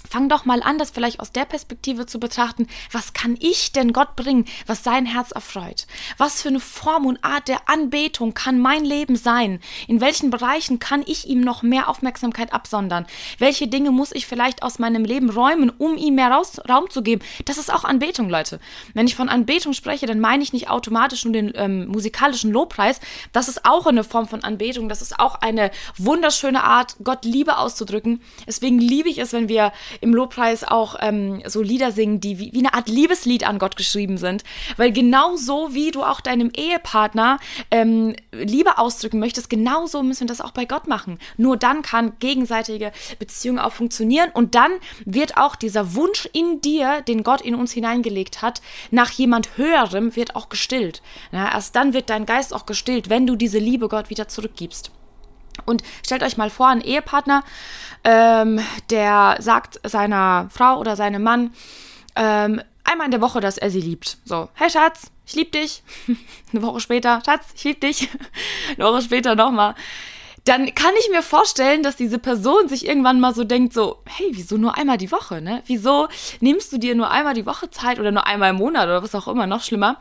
fang 0.09 0.29
doch 0.29 0.45
mal 0.45 0.63
an, 0.63 0.79
das 0.79 0.91
vielleicht 0.91 1.21
aus 1.21 1.33
der 1.33 1.45
Perspektive 1.45 2.07
zu 2.07 2.19
betrachten, 2.19 2.67
was 2.93 3.13
kann 3.13 3.37
ich 3.41 3.73
denn 3.73 3.93
Gott 3.93 4.17
bringen, 4.17 4.45
was 4.67 4.85
sein 4.85 5.07
Herz 5.07 5.33
erfreut? 5.33 5.87
Was 6.17 6.43
für 6.43 6.49
eine 6.49 6.61
Form 6.61 7.07
und 7.07 7.23
Art 7.25 7.49
der 7.49 7.69
Anbetung 7.69 8.35
kann 8.35 8.59
mein 8.59 8.85
Leben 8.85 9.17
sein? 9.17 9.61
In 9.87 10.01
welchen 10.01 10.31
Bereichen 10.31 10.79
kann 10.79 11.03
ich 11.07 11.29
ihm 11.29 11.41
noch 11.41 11.63
mehr 11.63 11.89
Aufmerksamkeit 11.89 12.53
absondern? 12.53 13.07
Welche 13.39 13.69
Dinge 13.69 13.91
muss 13.91 14.13
ich 14.13 14.27
vielleicht 14.27 14.63
aus 14.63 14.79
meinem 14.79 15.05
Leben 15.05 15.31
räumen, 15.31 15.71
um 15.71 15.97
ihm 15.97 16.15
mehr 16.15 16.31
Raus 16.31 16.61
Raum 16.69 16.91
zu 16.91 17.03
geben? 17.03 17.23
Das 17.45 17.59
ist 17.59 17.73
auch 17.73 17.85
Anbetung, 17.85 18.29
Leute. 18.29 18.61
Wenn 18.95 19.07
ich 19.07 19.15
von 19.15 19.29
Anbetung 19.29 19.73
spreche, 19.73 20.07
dann 20.07 20.21
meine 20.21 20.43
ich 20.43 20.53
nicht 20.53 20.69
automatisch 20.71 21.25
nur 21.25 21.33
den 21.33 21.53
ähm, 21.55 21.87
musikalischen 21.89 22.53
Lobpreis. 22.53 23.01
Das 23.33 23.49
ist 23.49 23.65
auch 23.65 23.87
eine 23.87 24.05
Form 24.05 24.29
von 24.29 24.45
Anbetung. 24.45 24.89
Das 24.89 25.03
ist 25.03 25.19
auch 25.19 25.37
eine 25.37 25.71
wunderschöne 25.97 26.65
Art, 26.65 26.97
Gott 27.03 27.25
Liebe 27.25 27.59
auszudrücken. 27.59 28.23
Deswegen 28.47 28.79
liebe 28.79 29.09
ich 29.09 29.19
es, 29.19 29.33
wenn 29.33 29.49
wir 29.49 29.73
im 30.01 30.15
Lobpreis 30.15 30.65
auch 30.65 30.97
ähm, 31.01 31.43
so 31.47 31.63
Lieder 31.63 31.93
singen, 31.93 32.21
die 32.21 32.39
wie, 32.39 32.53
wie 32.53 32.59
eine 32.59 32.75
Art 32.75 32.89
Liebeslied 32.89 33.47
an 33.47 33.59
Gott 33.59 33.77
geschrieben 33.77 34.19
sind. 34.19 34.45
Weil 34.77 34.93
genau 34.93 35.37
so, 35.37 35.75
wie 35.75 35.91
du 35.91 36.03
auch 36.03 36.21
deinem 36.21 36.51
Ehepartner 36.55 37.39
ähm, 37.71 38.15
Liebe 38.33 38.79
ausdrücken 38.79 39.19
möchtest, 39.19 39.51
genauso 39.51 40.03
müssen 40.03 40.23
wir 40.23 40.27
das 40.29 40.41
auch 40.41 40.53
bei 40.53 40.65
Gott 40.65 40.87
machen. 40.87 41.19
Nur 41.37 41.57
dann 41.57 41.83
kann 41.83 42.13
gegenseitige 42.19 42.93
Beziehung 43.19 43.59
auch 43.59 43.73
funktionieren 43.73 44.31
und 44.33 44.55
dann 44.55 44.73
wird 45.05 45.37
auch 45.37 45.57
dieser 45.57 45.95
Wunsch 45.95 46.29
in 46.33 46.61
dir, 46.61 47.03
den 47.03 47.23
Gott 47.23 47.41
in 47.41 47.55
uns 47.55 47.73
hineingelegt 47.73 48.43
hat, 48.43 48.61
nach 48.91 49.11
jemand 49.11 49.57
Höherem, 49.57 50.17
wird 50.17 50.37
auch 50.37 50.49
gestillt. 50.49 51.03
Ja, 51.33 51.51
erst 51.53 51.77
dann 51.77 51.93
wird 51.93 52.11
dein 52.11 52.27
Geist 52.27 52.55
auch 52.55 52.67
gestillt, 52.67 53.09
wenn 53.09 53.27
du 53.27 53.37
diese 53.37 53.59
Liebe 53.59 53.89
Gott 53.89 54.11
wieder 54.11 54.29
zurückgibst. 54.29 54.93
Und 55.65 55.83
stellt 56.05 56.23
euch 56.23 56.37
mal 56.37 56.51
vor, 56.51 56.69
ein 56.69 56.81
Ehepartner, 56.81 57.45
ähm, 58.05 58.61
der 58.91 59.37
sagt 59.41 59.81
seiner 59.89 60.49
Frau 60.51 60.79
oder 60.79 60.97
seinem 60.97 61.23
Mann, 61.23 61.53
ähm, 62.17 62.63
einmal 62.85 63.07
in 63.07 63.11
der 63.11 63.21
Woche, 63.21 63.41
dass 63.41 63.59
er 63.59 63.71
sie 63.71 63.81
liebt. 63.81 64.19
So, 64.25 64.49
hey 64.55 64.71
Schatz, 64.71 65.11
ich 65.27 65.35
lieb 65.35 65.53
dich. 65.53 65.83
Eine 66.53 66.63
Woche 66.63 66.81
später, 66.81 67.23
Schatz, 67.25 67.47
ich 67.55 67.65
lieb 67.65 67.81
dich. 67.81 68.09
Eine 68.77 68.87
Woche 68.87 69.03
später 69.03 69.35
nochmal 69.35 69.75
dann 70.49 70.75
kann 70.75 70.93
ich 70.99 71.11
mir 71.11 71.23
vorstellen, 71.23 71.83
dass 71.83 71.97
diese 71.97 72.19
Person 72.19 72.69
sich 72.69 72.87
irgendwann 72.87 73.21
mal 73.21 73.35
so 73.35 73.45
denkt, 73.45 73.75
so, 73.75 73.99
hey, 74.07 74.29
wieso 74.33 74.57
nur 74.57 74.79
einmal 74.79 74.97
die 74.97 75.13
Woche, 75.13 75.43
ne? 75.43 75.63
Wieso 75.67 76.09
nimmst 76.41 76.73
du 76.73 76.79
dir 76.79 76.95
nur 76.95 77.11
einmal 77.11 77.35
die 77.35 77.45
Woche 77.45 77.71
Zeit 77.71 78.01
oder 78.01 78.13
nur 78.13 78.27
einmal 78.27 78.51
im 78.51 78.57
Monat 78.57 78.85
oder 78.85 79.03
was 79.03 79.15
auch 79.15 79.29
immer, 79.29 79.47
noch 79.47 79.63
schlimmer? 79.63 79.99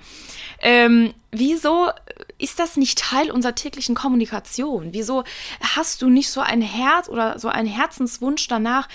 Ähm, 0.62 1.14
wieso 1.32 1.90
ist 2.38 2.60
das 2.60 2.78
nicht 2.78 3.00
Teil 3.00 3.32
unserer 3.32 3.56
täglichen 3.56 3.96
Kommunikation? 3.96 4.94
Wieso 4.94 5.24
hast 5.76 6.02
du 6.02 6.10
nicht 6.10 6.30
so 6.30 6.42
ein 6.42 6.62
Herz 6.62 7.10
oder 7.10 7.40
so 7.40 7.48
einen 7.50 7.68
Herzenswunsch 7.68 8.48
danach, 8.48 8.88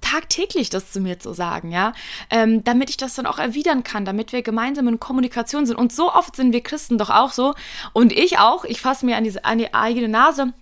tagtäglich 0.00 0.70
das 0.70 0.92
zu 0.92 1.00
mir 1.00 1.18
zu 1.18 1.32
sagen, 1.32 1.70
ja? 1.72 1.92
Ähm, 2.30 2.64
damit 2.64 2.90
ich 2.90 2.96
das 2.96 3.14
dann 3.14 3.26
auch 3.26 3.38
erwidern 3.38 3.84
kann, 3.84 4.04
damit 4.04 4.32
wir 4.32 4.42
gemeinsam 4.42 4.88
in 4.88 5.00
Kommunikation 5.00 5.66
sind. 5.66 5.76
Und 5.76 5.92
so 5.92 6.12
oft 6.12 6.36
sind 6.36 6.52
wir 6.52 6.62
Christen 6.62 6.98
doch 6.98 7.10
auch 7.10 7.32
so. 7.32 7.54
Und 7.92 8.12
ich 8.12 8.38
auch. 8.38 8.64
Ich 8.64 8.80
fasse 8.80 9.06
mir 9.06 9.16
an, 9.16 9.24
diese, 9.24 9.44
an 9.44 9.58
die 9.58 9.72
eigene 9.72 10.08
Nase 10.08 10.52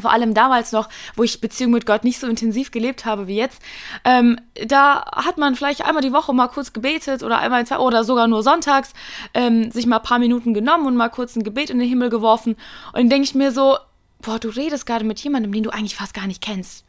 vor 0.00 0.12
allem 0.12 0.34
damals 0.34 0.72
noch, 0.72 0.88
wo 1.16 1.22
ich 1.22 1.40
Beziehung 1.40 1.72
mit 1.72 1.86
Gott 1.86 2.04
nicht 2.04 2.18
so 2.20 2.26
intensiv 2.26 2.70
gelebt 2.70 3.04
habe 3.04 3.26
wie 3.26 3.36
jetzt, 3.36 3.60
ähm, 4.04 4.38
da 4.66 5.04
hat 5.12 5.38
man 5.38 5.56
vielleicht 5.56 5.84
einmal 5.84 6.02
die 6.02 6.12
Woche 6.12 6.32
mal 6.32 6.48
kurz 6.48 6.72
gebetet 6.72 7.22
oder 7.22 7.38
einmal 7.38 7.66
zwei 7.66 7.78
oder 7.78 8.04
sogar 8.04 8.28
nur 8.28 8.42
sonntags 8.42 8.92
ähm, 9.34 9.70
sich 9.70 9.86
mal 9.86 9.96
ein 9.96 10.02
paar 10.02 10.18
Minuten 10.18 10.54
genommen 10.54 10.86
und 10.86 10.96
mal 10.96 11.08
kurz 11.08 11.36
ein 11.36 11.42
Gebet 11.42 11.70
in 11.70 11.78
den 11.78 11.88
Himmel 11.88 12.10
geworfen. 12.10 12.56
Und 12.92 12.98
dann 12.98 13.08
denke 13.08 13.24
ich 13.24 13.34
mir 13.34 13.52
so, 13.52 13.78
boah, 14.22 14.38
du 14.38 14.48
redest 14.48 14.86
gerade 14.86 15.04
mit 15.04 15.20
jemandem, 15.20 15.52
den 15.52 15.64
du 15.64 15.70
eigentlich 15.70 15.96
fast 15.96 16.14
gar 16.14 16.26
nicht 16.26 16.42
kennst. 16.42 16.84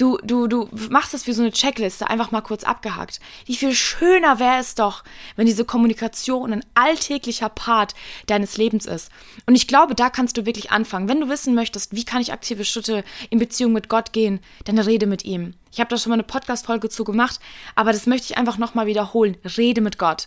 Du, 0.00 0.16
du, 0.24 0.46
du 0.46 0.66
machst 0.88 1.12
das 1.12 1.26
wie 1.26 1.34
so 1.34 1.42
eine 1.42 1.52
Checkliste, 1.52 2.08
einfach 2.08 2.30
mal 2.30 2.40
kurz 2.40 2.64
abgehakt. 2.64 3.20
Wie 3.44 3.54
viel 3.54 3.74
schöner 3.74 4.38
wäre 4.38 4.58
es 4.58 4.74
doch, 4.74 5.04
wenn 5.36 5.44
diese 5.44 5.66
Kommunikation 5.66 6.54
ein 6.54 6.64
alltäglicher 6.72 7.50
Part 7.50 7.94
deines 8.26 8.56
Lebens 8.56 8.86
ist. 8.86 9.10
Und 9.44 9.56
ich 9.56 9.68
glaube, 9.68 9.94
da 9.94 10.08
kannst 10.08 10.38
du 10.38 10.46
wirklich 10.46 10.70
anfangen. 10.70 11.06
Wenn 11.06 11.20
du 11.20 11.28
wissen 11.28 11.54
möchtest, 11.54 11.94
wie 11.94 12.06
kann 12.06 12.22
ich 12.22 12.32
aktive 12.32 12.64
Schritte 12.64 13.04
in 13.28 13.38
Beziehung 13.38 13.74
mit 13.74 13.90
Gott 13.90 14.14
gehen, 14.14 14.40
dann 14.64 14.78
rede 14.78 15.06
mit 15.06 15.26
ihm. 15.26 15.52
Ich 15.72 15.78
habe 15.78 15.88
da 15.88 15.96
schon 15.96 16.10
mal 16.10 16.14
eine 16.14 16.24
Podcast-Folge 16.24 16.88
zu 16.88 17.04
gemacht, 17.04 17.38
aber 17.76 17.92
das 17.92 18.06
möchte 18.06 18.26
ich 18.32 18.38
einfach 18.38 18.58
nochmal 18.58 18.86
wiederholen. 18.86 19.36
Rede 19.56 19.80
mit 19.80 19.98
Gott. 19.98 20.26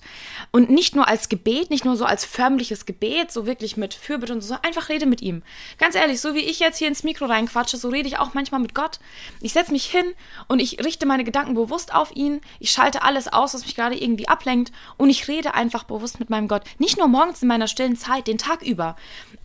Und 0.51 0.69
nicht 0.69 0.95
nur 0.95 1.07
als 1.07 1.27
Gebet, 1.27 1.69
nicht 1.69 1.83
nur 1.83 1.97
so 1.97 2.05
als 2.05 2.23
förmliches 2.23 2.85
Gebet, 2.85 3.31
so 3.31 3.45
wirklich 3.45 3.75
mit 3.75 3.93
Fürbitte 3.93 4.33
und 4.33 4.41
so, 4.41 4.55
einfach 4.61 4.87
rede 4.87 5.05
mit 5.05 5.21
ihm. 5.21 5.43
Ganz 5.77 5.95
ehrlich, 5.95 6.21
so 6.21 6.33
wie 6.33 6.39
ich 6.39 6.59
jetzt 6.59 6.77
hier 6.77 6.87
ins 6.87 7.03
Mikro 7.03 7.25
reinquatsche, 7.25 7.75
so 7.75 7.89
rede 7.89 8.07
ich 8.07 8.19
auch 8.19 8.33
manchmal 8.33 8.61
mit 8.61 8.73
Gott. 8.73 8.99
Ich 9.41 9.51
setze 9.51 9.73
mich 9.73 9.85
hin 9.85 10.13
und 10.47 10.59
ich 10.59 10.83
richte 10.83 11.05
meine 11.05 11.25
Gedanken 11.25 11.55
bewusst 11.55 11.93
auf 11.93 12.15
ihn. 12.15 12.39
Ich 12.59 12.71
schalte 12.71 13.03
alles 13.03 13.27
aus, 13.27 13.53
was 13.53 13.65
mich 13.65 13.75
gerade 13.75 14.01
irgendwie 14.01 14.29
ablenkt 14.29 14.71
und 14.95 15.09
ich 15.09 15.27
rede 15.27 15.55
einfach 15.55 15.83
bewusst 15.83 16.19
mit 16.19 16.29
meinem 16.29 16.47
Gott. 16.47 16.63
Nicht 16.79 16.97
nur 16.97 17.09
morgens 17.09 17.41
in 17.41 17.49
meiner 17.49 17.67
stillen 17.67 17.97
Zeit, 17.97 18.27
den 18.27 18.37
Tag 18.37 18.61
über. 18.61 18.95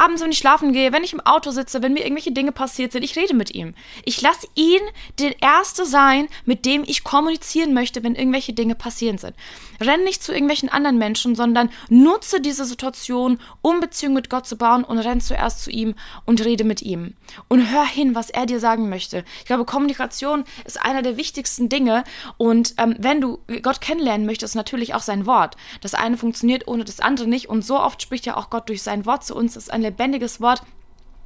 Abends, 0.00 0.22
wenn 0.22 0.30
ich 0.30 0.38
schlafen 0.38 0.72
gehe, 0.72 0.92
wenn 0.92 1.02
ich 1.02 1.12
im 1.12 1.20
Auto 1.20 1.50
sitze, 1.50 1.82
wenn 1.82 1.92
mir 1.92 2.04
irgendwelche 2.04 2.30
Dinge 2.30 2.52
passiert 2.52 2.92
sind, 2.92 3.02
ich 3.02 3.16
rede 3.16 3.34
mit 3.34 3.52
ihm. 3.54 3.74
Ich 4.04 4.22
lasse 4.22 4.46
ihn 4.54 4.80
den 5.18 5.34
erste 5.40 5.84
sein, 5.84 6.28
mit 6.44 6.64
dem 6.64 6.84
ich 6.86 7.02
kommunizieren 7.02 7.74
möchte, 7.74 8.04
wenn 8.04 8.14
irgendwelche 8.14 8.52
Dinge 8.52 8.76
passieren 8.76 9.18
sind. 9.18 9.34
Renn 9.80 10.04
nicht 10.04 10.22
zu 10.22 10.32
irgendwelchen 10.32 10.68
anderen 10.68 10.98
Menschen, 10.98 11.34
sondern 11.34 11.70
nutze 11.88 12.40
diese 12.40 12.64
Situation, 12.64 13.40
um 13.60 13.80
Beziehung 13.80 14.14
mit 14.14 14.30
Gott 14.30 14.46
zu 14.46 14.56
bauen 14.56 14.84
und 14.84 14.98
renn 14.98 15.20
zuerst 15.20 15.64
zu 15.64 15.70
ihm 15.70 15.94
und 16.24 16.44
rede 16.44 16.62
mit 16.62 16.80
ihm. 16.80 17.14
Und 17.48 17.70
hör 17.70 17.84
hin, 17.84 18.14
was 18.14 18.30
er 18.30 18.46
dir 18.46 18.60
sagen 18.60 18.88
möchte. 18.88 19.24
Ich 19.40 19.46
glaube, 19.46 19.64
Kommunikation 19.64 20.44
ist 20.64 20.80
einer 20.80 21.02
der 21.02 21.16
wichtigsten 21.16 21.68
Dinge. 21.68 22.04
Und 22.36 22.74
ähm, 22.78 22.94
wenn 22.98 23.20
du 23.20 23.40
Gott 23.62 23.80
kennenlernen 23.80 24.26
möchtest, 24.26 24.54
natürlich 24.54 24.94
auch 24.94 25.02
sein 25.02 25.26
Wort. 25.26 25.56
Das 25.80 25.94
eine 25.94 26.16
funktioniert 26.16 26.68
ohne 26.68 26.84
das 26.84 27.00
andere 27.00 27.26
nicht. 27.26 27.48
Und 27.48 27.62
so 27.62 27.80
oft 27.80 28.00
spricht 28.00 28.26
ja 28.26 28.36
auch 28.36 28.48
Gott 28.50 28.68
durch 28.68 28.82
sein 28.82 29.06
Wort 29.06 29.24
zu 29.24 29.34
uns. 29.34 29.54
Das 29.54 29.64
ist 29.64 29.72
ein 29.72 29.87
lebendiges 29.88 30.40
Wort. 30.40 30.62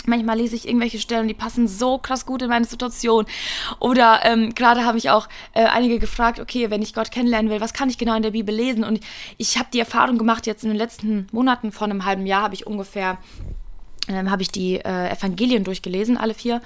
Manchmal 0.04 0.38
lese 0.38 0.57
ich 0.57 0.66
irgendwelche 0.66 0.99
Stellen, 0.99 1.28
die 1.28 1.35
passen 1.35 1.69
so 1.69 1.97
krass 1.97 2.26
gut 2.26 2.42
in 2.42 2.49
meine 2.49 2.64
Situation. 2.64 3.25
Oder 3.78 4.21
ähm, 4.25 4.52
gerade 4.54 4.85
habe 4.85 4.99
ich 4.99 5.11
auch 5.11 5.28
äh, 5.52 5.64
einige 5.64 6.00
gefragt, 6.00 6.40
okay, 6.40 6.71
wenn 6.71 6.83
ich 6.83 6.92
Gott 6.92 7.12
kennenlernen 7.12 7.50
will, 7.50 7.61
was 7.61 7.73
kann 7.73 7.88
ich 7.88 7.99
genau 7.99 8.16
in 8.16 8.23
der 8.23 8.33
Bibel 8.33 8.54
lesen? 8.54 8.83
Und 8.83 8.99
ich 9.38 9.59
habe 9.59 9.69
die 9.73 9.78
Erfahrung 9.78 10.19
gemacht, 10.19 10.47
jetzt 10.47 10.64
in 10.64 10.71
den 10.71 10.78
letzten 10.78 11.28
Monaten, 11.31 11.71
vor 11.71 11.87
einem 11.87 12.04
halben 12.04 12.26
Jahr, 12.26 12.42
habe 12.42 12.54
ich 12.54 12.66
ungefähr, 12.66 13.19
ähm, 14.09 14.28
habe 14.28 14.42
ich 14.42 14.50
die 14.50 14.76
äh, 14.76 15.12
Evangelien 15.12 15.62
durchgelesen, 15.62 16.16
alle 16.16 16.35
vier. 16.35 16.61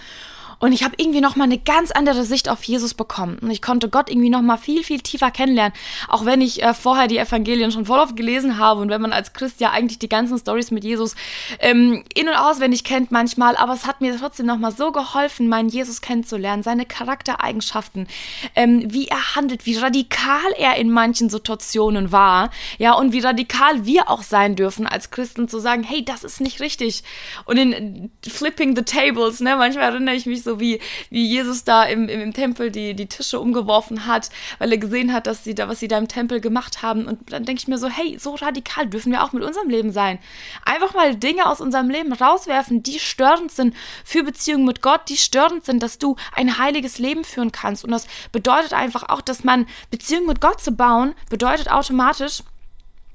Und 0.59 0.73
ich 0.73 0.83
habe 0.83 0.95
irgendwie 0.99 1.21
noch 1.21 1.37
mal 1.37 1.45
eine 1.45 1.59
ganz 1.59 1.91
andere 1.91 2.25
Sicht 2.25 2.49
auf 2.49 2.65
Jesus 2.65 2.95
bekommen. 2.95 3.39
Und 3.41 3.51
ich 3.51 3.61
konnte 3.61 3.89
Gott 3.89 4.11
irgendwie 4.11 4.31
noch 4.31 4.43
mal 4.43 4.57
viel, 4.57 4.83
viel 4.85 5.01
tiefer 5.01 5.31
kennenlernen. 5.31 5.73
Auch 6.09 6.25
wenn 6.25 6.41
ich 6.41 6.63
äh, 6.63 6.73
vorher 6.73 7.09
die 7.09 7.19
Evangelien 7.19 7.71
schon 7.73 7.87
voll 7.87 7.99
oft 7.99 8.17
gelesen 8.17 8.59
habe 8.59 8.81
und 8.81 8.89
wenn 8.89 9.03
man 9.03 9.13
als 9.13 9.33
Christ 9.33 9.61
ja 9.61 9.71
eigentlich 9.71 9.99
die 9.99 10.09
ganzen 10.09 10.39
Stories 10.39 10.71
mit 10.71 10.85
Jesus 10.85 11.15
ähm, 11.61 12.05
in- 12.15 12.29
und 12.29 12.37
auswendig 12.37 12.85
kennt 12.85 13.11
manchmal. 13.11 13.57
Aber 13.57 13.75
es 13.75 13.87
hat 13.87 14.01
mir 14.01 14.17
trotzdem 14.19 14.47
noch 14.47 14.59
mal 14.59 14.73
so 14.73 14.93
geholfen, 14.93 15.49
meinen 15.49 15.69
Jesus 15.69 16.01
kennenzulernen, 16.01 16.63
seine 16.63 16.87
Charaktereigenschaften, 16.87 18.07
ähm, 18.55 18.85
wie 18.87 19.09
er 19.09 19.37
handelt, 19.37 19.67
wie 19.67 19.77
radikal 19.77 20.53
er 20.57 20.77
in 20.77 20.91
manchen 20.91 21.29
Situationen 21.29 22.13
war. 22.13 22.51
Ja, 22.79 22.95
und 22.95 23.13
wie 23.13 23.21
radikal 23.21 23.85
wir 23.85 24.09
auch 24.09 24.23
sein 24.23 24.57
dürfen 24.57 24.87
als 24.87 25.11
Christen 25.11 25.49
zu 25.49 25.59
sagen, 25.59 25.83
hey, 25.83 26.05
das 26.05 26.25
ist 26.25 26.41
nicht 26.41 26.61
richtig. 26.61 27.03
Und 27.45 27.59
in 27.59 28.11
Flipping 28.27 28.75
the 28.75 28.83
Tables, 28.83 29.41
ne, 29.41 29.57
manchmal 29.57 29.93
erinnere 29.93 30.15
ich 30.15 30.27
mich 30.27 30.46
so 30.47 30.59
wie, 30.59 30.81
wie 31.11 31.27
Jesus 31.27 31.65
da 31.65 31.85
im, 31.85 32.09
im, 32.09 32.21
im 32.23 32.33
Tempel 32.33 32.71
die, 32.71 32.95
die 32.95 33.07
Tische 33.07 33.39
umgeworfen 33.39 34.07
hat, 34.07 34.31
weil 34.59 34.73
er 34.73 34.79
gesehen 34.79 35.13
hat, 35.13 35.27
dass 35.27 35.45
sie 35.45 35.55
da, 35.55 35.69
was 35.69 35.81
sie 35.81 35.89
da 35.89 35.99
im 35.99 36.09
Tempel 36.09 36.41
gemacht 36.41 36.81
haben. 36.81 37.07
Und 37.07 37.31
dann 37.31 37.45
denke 37.45 37.61
ich 37.61 37.69
mir 37.69 37.77
so, 37.77 37.89
hey, 37.89 38.19
so 38.19 38.35
radikal 38.35 38.87
dürfen 38.87 39.13
wir 39.13 39.23
auch 39.23 39.33
mit 39.33 39.43
unserem 39.43 39.69
Leben 39.69 39.93
sein. 39.93 40.19
Einfach 40.65 40.95
mal 40.95 41.15
Dinge 41.15 41.47
aus 41.47 41.61
unserem 41.61 41.91
Leben 41.91 42.15
rauswerfen, 42.15 42.83
die 42.83 42.99
störend 42.99 43.53
sind 43.53 43.75
für 44.05 44.23
Beziehungen 44.23 44.65
mit 44.65 44.81
Gott, 44.81 45.03
die 45.09 45.19
störend 45.19 45.67
sind, 45.67 45.83
dass 45.83 45.99
du 45.99 46.17
ein 46.35 46.59
heiliges 46.59 46.99
Leben 46.99 47.25
führen 47.25 47.53
kannst. 47.53 47.85
Und 47.85 47.91
das 47.91 48.07
bedeutet 48.33 48.73
einfach 48.73 49.09
auch, 49.11 49.21
dass 49.21 49.45
man 49.45 49.67
Beziehungen 49.91 50.27
mit 50.27 50.41
Gott 50.41 50.61
zu 50.63 50.73
bauen, 50.73 51.15
bedeutet 51.29 51.71
automatisch, 51.71 52.43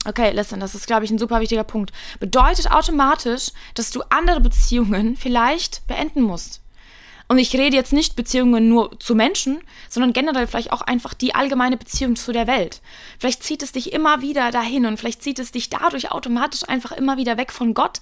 Okay, 0.03 0.31
listen, 0.31 0.59
das 0.59 0.73
ist, 0.73 0.87
glaube 0.87 1.05
ich, 1.05 1.11
ein 1.11 1.19
super 1.19 1.41
wichtiger 1.41 1.63
Punkt. 1.63 1.91
Bedeutet 2.19 2.71
automatisch, 2.71 3.51
dass 3.75 3.91
du 3.91 4.01
andere 4.09 4.41
Beziehungen 4.41 5.15
vielleicht 5.15 5.85
beenden 5.85 6.21
musst. 6.21 6.61
Und 7.31 7.37
ich 7.37 7.55
rede 7.55 7.77
jetzt 7.77 7.93
nicht 7.93 8.17
Beziehungen 8.17 8.67
nur 8.67 8.99
zu 8.99 9.15
Menschen, 9.15 9.61
sondern 9.87 10.11
generell 10.11 10.47
vielleicht 10.47 10.73
auch 10.73 10.81
einfach 10.81 11.13
die 11.13 11.33
allgemeine 11.33 11.77
Beziehung 11.77 12.17
zu 12.17 12.33
der 12.33 12.45
Welt. 12.45 12.81
Vielleicht 13.19 13.41
zieht 13.41 13.63
es 13.63 13.71
dich 13.71 13.93
immer 13.93 14.21
wieder 14.21 14.51
dahin 14.51 14.85
und 14.85 14.97
vielleicht 14.97 15.23
zieht 15.23 15.39
es 15.39 15.53
dich 15.53 15.69
dadurch 15.69 16.11
automatisch 16.11 16.67
einfach 16.67 16.91
immer 16.91 17.15
wieder 17.15 17.37
weg 17.37 17.53
von 17.53 17.73
Gott. 17.73 18.01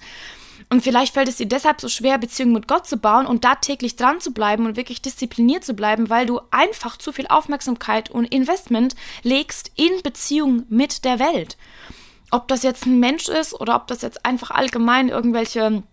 Und 0.68 0.82
vielleicht 0.82 1.14
fällt 1.14 1.28
es 1.28 1.36
dir 1.36 1.46
deshalb 1.46 1.80
so 1.80 1.88
schwer, 1.88 2.18
Beziehungen 2.18 2.54
mit 2.54 2.66
Gott 2.66 2.88
zu 2.88 2.96
bauen 2.96 3.24
und 3.24 3.44
da 3.44 3.54
täglich 3.54 3.94
dran 3.94 4.20
zu 4.20 4.32
bleiben 4.32 4.66
und 4.66 4.74
wirklich 4.74 5.00
diszipliniert 5.00 5.64
zu 5.64 5.74
bleiben, 5.74 6.10
weil 6.10 6.26
du 6.26 6.40
einfach 6.50 6.96
zu 6.96 7.12
viel 7.12 7.28
Aufmerksamkeit 7.28 8.10
und 8.10 8.24
Investment 8.24 8.96
legst 9.22 9.70
in 9.76 10.02
Beziehung 10.02 10.64
mit 10.70 11.04
der 11.04 11.20
Welt. 11.20 11.56
Ob 12.32 12.48
das 12.48 12.64
jetzt 12.64 12.84
ein 12.84 12.98
Mensch 12.98 13.28
ist 13.28 13.54
oder 13.54 13.76
ob 13.76 13.86
das 13.86 14.02
jetzt 14.02 14.26
einfach 14.26 14.50
allgemein 14.50 15.08
irgendwelche 15.08 15.84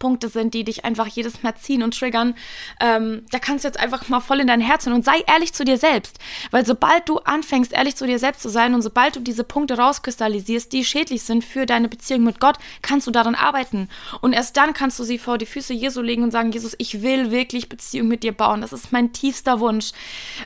Punkte 0.00 0.28
sind, 0.28 0.54
die 0.54 0.64
dich 0.64 0.84
einfach 0.84 1.06
jedes 1.06 1.44
Mal 1.44 1.54
ziehen 1.54 1.84
und 1.84 1.96
triggern, 1.96 2.34
ähm, 2.80 3.24
da 3.30 3.38
kannst 3.38 3.62
du 3.62 3.68
jetzt 3.68 3.78
einfach 3.78 4.08
mal 4.08 4.18
voll 4.18 4.40
in 4.40 4.48
dein 4.48 4.60
Herz 4.60 4.86
hören 4.86 4.96
und 4.96 5.04
sei 5.04 5.22
ehrlich 5.28 5.52
zu 5.52 5.64
dir 5.64 5.78
selbst. 5.78 6.18
Weil 6.50 6.66
sobald 6.66 7.08
du 7.08 7.18
anfängst, 7.18 7.72
ehrlich 7.72 7.94
zu 7.94 8.06
dir 8.06 8.18
selbst 8.18 8.42
zu 8.42 8.48
sein 8.48 8.74
und 8.74 8.82
sobald 8.82 9.14
du 9.14 9.20
diese 9.20 9.44
Punkte 9.44 9.78
rauskristallisierst, 9.78 10.72
die 10.72 10.84
schädlich 10.84 11.22
sind 11.22 11.44
für 11.44 11.66
deine 11.66 11.88
Beziehung 11.88 12.24
mit 12.24 12.40
Gott, 12.40 12.56
kannst 12.82 13.06
du 13.06 13.12
daran 13.12 13.36
arbeiten. 13.36 13.88
Und 14.20 14.32
erst 14.32 14.56
dann 14.56 14.72
kannst 14.72 14.98
du 14.98 15.04
sie 15.04 15.18
vor 15.18 15.38
die 15.38 15.46
Füße 15.46 15.72
Jesu 15.72 16.00
legen 16.00 16.24
und 16.24 16.32
sagen, 16.32 16.50
Jesus, 16.50 16.74
ich 16.78 17.02
will 17.02 17.30
wirklich 17.30 17.68
Beziehung 17.68 18.08
mit 18.08 18.24
dir 18.24 18.32
bauen. 18.32 18.62
Das 18.62 18.72
ist 18.72 18.90
mein 18.90 19.12
tiefster 19.12 19.60
Wunsch. 19.60 19.92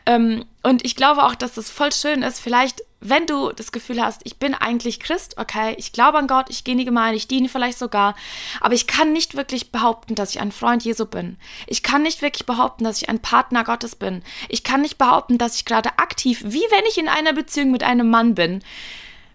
Ähm, 0.05 0.45
und 0.63 0.85
ich 0.85 0.97
glaube 0.97 1.25
auch, 1.25 1.35
dass 1.35 1.55
das 1.55 1.71
voll 1.71 1.93
schön 1.93 2.23
ist, 2.23 2.41
vielleicht, 2.41 2.83
wenn 3.05 3.27
du 3.27 3.53
das 3.53 3.71
Gefühl 3.71 4.03
hast, 4.03 4.23
ich 4.25 4.39
bin 4.39 4.55
eigentlich 4.55 4.99
Christ, 4.99 5.37
okay, 5.39 5.75
ich 5.79 5.93
glaube 5.93 6.19
an 6.19 6.27
Gott, 6.27 6.47
ich 6.49 6.65
gehe 6.65 6.73
in 6.73 6.79
die 6.79 6.85
Gemeinde, 6.85 7.17
ich 7.17 7.29
diene 7.29 7.49
vielleicht 7.49 7.79
sogar, 7.79 8.17
aber 8.61 8.75
ich 8.75 8.87
kann 8.87 9.13
nicht 9.13 9.37
wirklich 9.37 9.71
behaupten, 9.71 10.15
dass 10.15 10.31
ich 10.31 10.41
ein 10.41 10.53
Freund 10.53 10.85
Jesu 10.85 11.07
bin. 11.07 11.37
Ich 11.67 11.83
kann 11.83 12.03
nicht 12.03 12.23
wirklich 12.23 12.47
behaupten, 12.47 12.85
dass 12.85 13.01
ich 13.01 13.09
ein 13.09 13.21
Partner 13.21 13.63
Gottes 13.63 13.95
bin. 13.95 14.23
Ich 14.49 14.65
kann 14.65 14.81
nicht 14.81 14.99
behaupten, 14.99 15.39
dass 15.39 15.57
ich 15.57 15.67
gerade 15.67 15.99
aktiv, 15.99 16.43
wie 16.45 16.65
wenn 16.71 16.85
ich 16.89 16.99
in 16.99 17.09
einer 17.09 17.35
Beziehung 17.35 17.71
mit 17.71 17.83
einem 17.83 18.09
Mann 18.09 18.35
bin, 18.35 18.63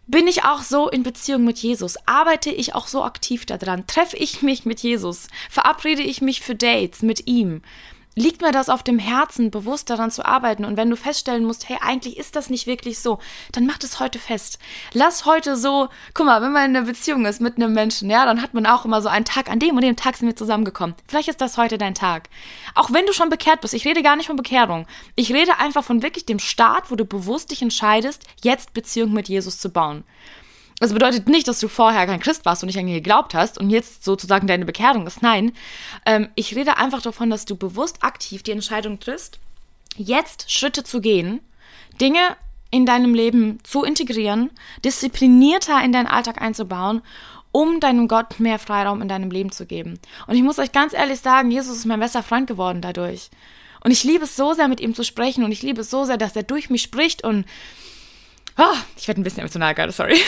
bin 0.08 0.28
ich 0.28 0.44
auch 0.44 0.64
so 0.64 0.90
in 0.90 1.04
Beziehung 1.04 1.44
mit 1.44 1.60
Jesus? 1.60 1.96
Arbeite 2.08 2.50
ich 2.50 2.74
auch 2.74 2.88
so 2.88 3.04
aktiv 3.04 3.46
daran? 3.46 3.86
Treffe 3.86 4.18
ich 4.18 4.42
mich 4.42 4.66
mit 4.66 4.80
Jesus? 4.80 5.28
Verabrede 5.52 6.02
ich 6.02 6.20
mich 6.20 6.42
für 6.42 6.56
Dates 6.56 7.04
mit 7.04 7.28
ihm? 7.28 7.62
Liegt 8.20 8.42
mir 8.42 8.52
das 8.52 8.68
auf 8.68 8.84
dem 8.84 9.00
Herzen, 9.00 9.50
bewusst 9.50 9.90
daran 9.90 10.12
zu 10.12 10.26
arbeiten. 10.26 10.66
Und 10.66 10.76
wenn 10.76 10.90
du 10.90 10.98
feststellen 10.98 11.46
musst, 11.46 11.70
hey, 11.70 11.78
eigentlich 11.82 12.18
ist 12.18 12.36
das 12.36 12.50
nicht 12.50 12.68
wirklich 12.68 13.00
so, 13.00 13.20
dann 13.54 13.66
mach 13.66 13.78
das 13.78 14.02
heute 14.02 14.20
fest. 14.20 14.60
Lass 14.94 15.26
heute 15.26 15.56
so, 15.56 15.88
guck 16.14 16.26
mal, 16.26 16.42
wenn 16.42 16.52
man 16.52 16.70
in 16.70 16.76
einer 16.76 16.86
Beziehung 16.86 17.26
ist 17.26 17.40
mit 17.40 17.56
einem 17.56 17.74
Menschen, 17.74 18.10
ja, 18.10 18.26
dann 18.26 18.42
hat 18.42 18.54
man 18.54 18.66
auch 18.66 18.84
immer 18.84 19.02
so 19.02 19.08
einen 19.08 19.24
Tag, 19.24 19.50
an 19.50 19.60
dem 19.60 19.76
und 19.76 19.84
dem 19.84 19.96
Tag 19.96 20.18
sind 20.18 20.28
wir 20.28 20.36
zusammengekommen. 20.36 20.96
Vielleicht 21.08 21.30
ist 21.30 21.40
das 21.40 21.58
heute 21.58 21.78
dein 21.78 21.96
Tag. 21.96 22.30
Auch 22.76 22.92
wenn 22.92 23.06
du 23.06 23.14
schon 23.14 23.30
bekehrt 23.30 23.62
bist, 23.62 23.74
ich 23.74 23.86
rede 23.86 24.04
gar 24.04 24.18
nicht 24.18 24.28
von 24.28 24.36
Bekehrung. 24.36 24.86
Ich 25.16 25.32
rede 25.32 25.58
einfach 25.58 25.86
von 25.86 26.04
wirklich 26.04 26.26
dem 26.26 26.40
Start, 26.40 26.92
wo 26.92 26.96
du 26.96 27.06
bewusst 27.06 27.52
dich 27.52 27.62
entscheidest, 27.62 28.24
jetzt 28.44 28.74
Beziehung 28.74 29.14
mit 29.14 29.30
Jesus 29.30 29.60
zu 29.60 29.70
bauen. 29.70 30.04
Das 30.80 30.94
bedeutet 30.94 31.28
nicht, 31.28 31.48
dass 31.48 31.60
du 31.60 31.68
vorher 31.68 32.06
kein 32.06 32.20
Christ 32.20 32.46
warst 32.46 32.64
und 32.64 32.68
nicht 32.68 32.80
an 32.80 32.88
ihn 32.88 32.94
geglaubt 32.94 33.34
hast 33.34 33.58
und 33.58 33.70
jetzt 33.70 34.04
sozusagen 34.04 34.48
deine 34.48 34.66
Bekehrung 34.66 35.06
ist. 35.08 35.22
Nein, 35.22 35.52
ähm, 36.06 36.30
ich 36.36 36.56
rede 36.56 36.78
einfach 36.78 37.02
davon, 37.02 37.30
dass 37.30 37.46
du 37.46 37.56
bewusst 37.56 38.04
aktiv 38.04 38.44
die 38.44 38.52
Entscheidung 38.52 39.00
triffst, 39.00 39.40
jetzt 39.98 40.52
Schritte 40.52 40.84
zu 40.84 41.02
gehen, 41.02 41.42
Dinge 42.00 42.20
in 42.72 42.86
deinem 42.86 43.14
Leben 43.14 43.60
zu 43.64 43.84
integrieren, 43.84 44.52
disziplinierter 44.86 45.84
in 45.84 45.92
deinen 45.92 46.08
Alltag 46.08 46.42
einzubauen, 46.42 47.02
um 47.52 47.80
deinem 47.80 48.08
Gott 48.08 48.40
mehr 48.40 48.60
Freiraum 48.60 49.02
in 49.02 49.08
deinem 49.08 49.32
Leben 49.32 49.52
zu 49.52 49.66
geben. 49.66 50.00
Und 50.28 50.36
ich 50.36 50.44
muss 50.44 50.60
euch 50.60 50.72
ganz 50.72 50.94
ehrlich 50.94 51.20
sagen, 51.20 51.52
Jesus 51.52 51.78
ist 51.78 51.86
mein 51.86 52.00
bester 52.00 52.24
Freund 52.24 52.48
geworden 52.48 52.82
dadurch. 52.82 53.30
Und 53.84 53.92
ich 53.92 54.04
liebe 54.04 54.26
es 54.26 54.36
so 54.36 54.54
sehr, 54.54 54.68
mit 54.68 54.82
ihm 54.82 54.94
zu 54.94 55.04
sprechen 55.04 55.44
und 55.44 55.52
ich 55.52 55.64
liebe 55.64 55.82
es 55.82 55.90
so 55.90 56.06
sehr, 56.06 56.18
dass 56.18 56.36
er 56.36 56.44
durch 56.44 56.70
mich 56.70 56.84
spricht 56.84 57.24
und 57.24 57.46
Oh, 58.60 58.76
ich 58.98 59.08
werde 59.08 59.22
ein 59.22 59.24
bisschen 59.24 59.40
emotional 59.40 59.74
gerade, 59.74 59.94
sorry. 59.94 60.20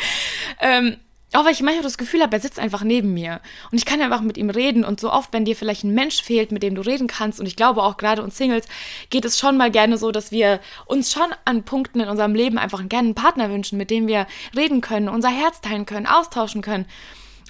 ähm, 0.60 0.98
auch 1.32 1.44
weil 1.44 1.52
ich 1.52 1.62
manchmal 1.62 1.82
das 1.82 1.98
Gefühl 1.98 2.22
habe, 2.22 2.36
er 2.36 2.40
sitzt 2.40 2.60
einfach 2.60 2.84
neben 2.84 3.12
mir 3.12 3.40
und 3.72 3.78
ich 3.78 3.86
kann 3.86 4.00
einfach 4.00 4.20
mit 4.20 4.36
ihm 4.36 4.50
reden 4.50 4.84
und 4.84 5.00
so 5.00 5.10
oft, 5.10 5.32
wenn 5.32 5.44
dir 5.44 5.56
vielleicht 5.56 5.82
ein 5.82 5.94
Mensch 5.94 6.22
fehlt, 6.22 6.52
mit 6.52 6.62
dem 6.62 6.76
du 6.76 6.82
reden 6.82 7.08
kannst 7.08 7.40
und 7.40 7.46
ich 7.46 7.56
glaube 7.56 7.82
auch 7.82 7.96
gerade 7.96 8.22
uns 8.22 8.36
Singles 8.36 8.66
geht 9.10 9.24
es 9.24 9.38
schon 9.38 9.56
mal 9.56 9.70
gerne 9.70 9.98
so, 9.98 10.12
dass 10.12 10.30
wir 10.30 10.60
uns 10.86 11.10
schon 11.10 11.34
an 11.44 11.64
Punkten 11.64 12.00
in 12.00 12.08
unserem 12.08 12.34
Leben 12.34 12.58
einfach 12.58 12.86
gerne 12.88 13.08
einen 13.08 13.14
Partner 13.14 13.50
wünschen, 13.50 13.78
mit 13.78 13.90
dem 13.90 14.06
wir 14.06 14.26
reden 14.54 14.80
können, 14.80 15.08
unser 15.08 15.30
Herz 15.30 15.60
teilen 15.60 15.86
können, 15.86 16.06
austauschen 16.06 16.62
können. 16.62 16.86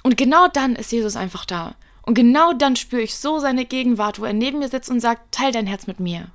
Und 0.01 0.17
genau 0.17 0.47
dann 0.47 0.75
ist 0.75 0.91
Jesus 0.91 1.15
einfach 1.15 1.45
da. 1.45 1.75
Und 2.01 2.15
genau 2.15 2.53
dann 2.53 2.75
spüre 2.75 3.01
ich 3.01 3.15
so 3.15 3.39
seine 3.39 3.65
Gegenwart, 3.65 4.19
wo 4.19 4.25
er 4.25 4.33
neben 4.33 4.59
mir 4.59 4.69
sitzt 4.69 4.89
und 4.89 4.99
sagt, 4.99 5.33
teil 5.33 5.51
dein 5.51 5.67
Herz 5.67 5.87
mit 5.87 5.99
mir. 5.99 6.31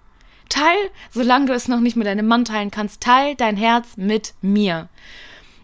Teil, 0.48 0.90
solange 1.10 1.46
du 1.46 1.52
es 1.52 1.68
noch 1.68 1.80
nicht 1.80 1.96
mit 1.96 2.06
deinem 2.06 2.26
Mann 2.26 2.44
teilen 2.44 2.70
kannst, 2.70 3.00
teil 3.00 3.34
dein 3.34 3.56
Herz 3.56 3.96
mit 3.96 4.34
mir. 4.40 4.88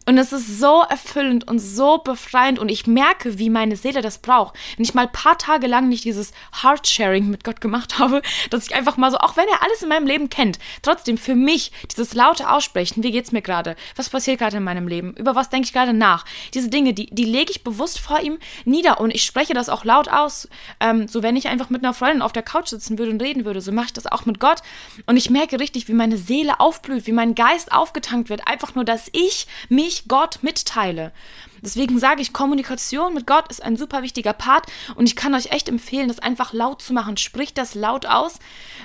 Und 0.07 0.19
es 0.19 0.33
ist 0.33 0.59
so 0.59 0.83
erfüllend 0.83 1.49
und 1.49 1.59
so 1.59 1.99
befreiend 1.99 2.59
und 2.59 2.69
ich 2.69 2.87
merke, 2.87 3.39
wie 3.39 3.49
meine 3.49 3.77
Seele 3.77 4.03
das 4.03 4.19
braucht. 4.19 4.55
Wenn 4.77 4.85
ich 4.85 4.95
mal 4.95 5.07
ein 5.07 5.13
paar 5.13 5.39
Tage 5.39 5.67
lang 5.67 5.89
nicht 5.89 6.05
dieses 6.05 6.33
Heart-Sharing 6.63 7.29
mit 7.29 7.45
Gott 7.45 7.61
gemacht 7.61 7.99
habe, 7.99 8.21
dass 8.51 8.67
ich 8.67 8.75
einfach 8.75 8.97
mal 8.97 9.11
so, 9.11 9.19
auch 9.19 9.37
wenn 9.37 9.49
er 9.49 9.63
alles 9.63 9.83
in 9.83 9.89
meinem 9.89 10.07
Leben 10.07 10.29
kennt, 10.29 10.59
trotzdem 10.83 11.17
für 11.17 11.35
mich 11.35 11.73
dieses 11.91 12.15
laute 12.15 12.51
Aussprechen, 12.51 13.03
wie 13.03 13.13
geht's 13.13 13.33
mir 13.33 13.43
gerade? 13.43 13.77
Was 13.97 14.11
passiert 14.11 14.39
gerade 14.39 14.59
in 14.59 14.65
meinem 14.65 14.89
Leben? 14.89 15.15
Über 15.15 15.35
was 15.35 15.49
denke 15.49 15.67
ich 15.67 15.73
gerade 15.73 15.95
nach? 15.95 16.25
Diese 16.53 16.69
Dinge, 16.69 16.93
die, 16.93 17.07
die 17.07 17.25
lege 17.25 17.51
ich 17.51 17.65
bewusst 17.65 17.99
vor 17.99 18.21
ihm 18.21 18.39
nieder 18.65 19.01
und 19.01 19.15
ich 19.15 19.25
spreche 19.25 19.55
das 19.55 19.69
auch 19.69 19.85
laut 19.85 20.09
aus. 20.09 20.49
Ähm, 20.81 21.09
so 21.09 21.23
wenn 21.23 21.37
ich 21.37 21.49
einfach 21.49 21.71
mit 21.71 21.83
einer 21.83 21.95
Freundin 21.95 22.23
auf 22.23 22.33
der 22.33 22.43
Couch 22.43 22.69
sitzen 22.69 22.99
würde 22.99 23.13
und 23.13 23.23
reden 23.23 23.45
würde, 23.45 23.61
so 23.61 23.73
mache 23.73 23.87
ich 23.87 23.93
das 23.95 24.07
auch 24.07 24.27
mit 24.27 24.39
Gott. 24.39 24.61
Und 25.07 25.17
ich 25.17 25.31
merke 25.31 25.59
richtig, 25.59 25.89
wie 25.89 25.95
meine 25.95 26.19
Seele 26.19 26.61
aufblüht, 26.61 27.07
wie 27.07 27.13
mein 27.13 27.35
Geist 27.35 27.73
aufgetankt 27.73 28.29
wird, 28.29 28.47
einfach 28.47 28.75
nur, 28.75 28.85
dass 28.85 29.09
ich 29.13 29.47
mich 29.69 29.94
ich 29.95 30.09
Gott 30.09 30.39
mitteile. 30.43 31.13
Deswegen 31.63 31.99
sage 31.99 32.21
ich, 32.21 32.33
Kommunikation 32.33 33.15
mit 33.15 33.27
Gott 33.27 33.49
ist 33.49 33.63
ein 33.63 33.77
super 33.77 34.03
wichtiger 34.03 34.33
Part 34.33 34.67
und 34.97 35.07
ich 35.07 35.17
kann 35.17 35.35
euch 35.35 35.51
echt 35.53 35.69
empfehlen, 35.69 36.09
das 36.09 36.19
einfach 36.19 36.53
laut 36.53 36.83
zu 36.83 36.93
machen. 36.93 37.17
Sprich 37.17 37.55
das 37.55 37.75
laut 37.75 38.07
aus. 38.07 38.39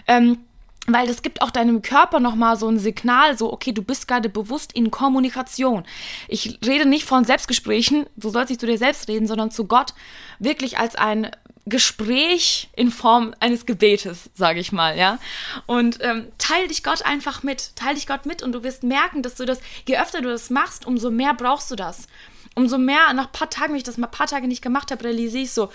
Ähm, 0.07 0.39
weil 0.87 1.07
das 1.07 1.21
gibt 1.21 1.41
auch 1.41 1.51
deinem 1.51 1.81
Körper 1.81 2.19
nochmal 2.19 2.57
so 2.57 2.67
ein 2.67 2.79
Signal, 2.79 3.37
so, 3.37 3.53
okay, 3.53 3.73
du 3.73 3.83
bist 3.83 4.07
gerade 4.07 4.29
bewusst 4.29 4.73
in 4.73 4.89
Kommunikation. 4.89 5.83
Ich 6.27 6.57
rede 6.65 6.87
nicht 6.87 7.05
von 7.05 7.25
Selbstgesprächen, 7.25 8.07
so 8.17 8.29
sollst 8.29 8.49
nicht 8.49 8.61
zu 8.61 8.65
dir 8.65 8.77
selbst 8.77 9.07
reden, 9.07 9.27
sondern 9.27 9.51
zu 9.51 9.65
Gott 9.65 9.93
wirklich 10.39 10.79
als 10.79 10.95
ein 10.95 11.29
Gespräch 11.65 12.69
in 12.75 12.91
Form 12.91 13.35
eines 13.39 13.65
Gebetes, 13.65 14.29
sage 14.33 14.59
ich 14.59 14.71
mal, 14.71 14.97
ja. 14.97 15.19
Und 15.65 15.99
ähm, 16.01 16.27
teil 16.37 16.67
dich 16.67 16.83
Gott 16.83 17.05
einfach 17.05 17.43
mit, 17.43 17.75
teil 17.75 17.95
dich 17.95 18.07
Gott 18.07 18.25
mit 18.25 18.41
und 18.41 18.51
du 18.51 18.63
wirst 18.63 18.83
merken, 18.83 19.21
dass 19.21 19.35
du 19.35 19.45
das, 19.45 19.59
je 19.87 19.99
öfter 19.99 20.21
du 20.21 20.29
das 20.29 20.49
machst, 20.49 20.85
umso 20.85 21.11
mehr 21.11 21.33
brauchst 21.33 21.69
du 21.71 21.75
das. 21.75 22.07
Umso 22.55 22.77
mehr, 22.77 23.13
nach 23.13 23.27
ein 23.27 23.31
paar 23.31 23.49
Tagen, 23.49 23.73
wenn 23.73 23.77
ich 23.77 23.83
das 23.83 23.97
mal 23.97 24.07
ein 24.07 24.11
paar 24.11 24.27
Tage 24.27 24.47
nicht 24.47 24.61
gemacht 24.61 24.91
habe, 24.91 25.03
realisiere 25.03 25.43
ich 25.43 25.51
so, 25.51 25.69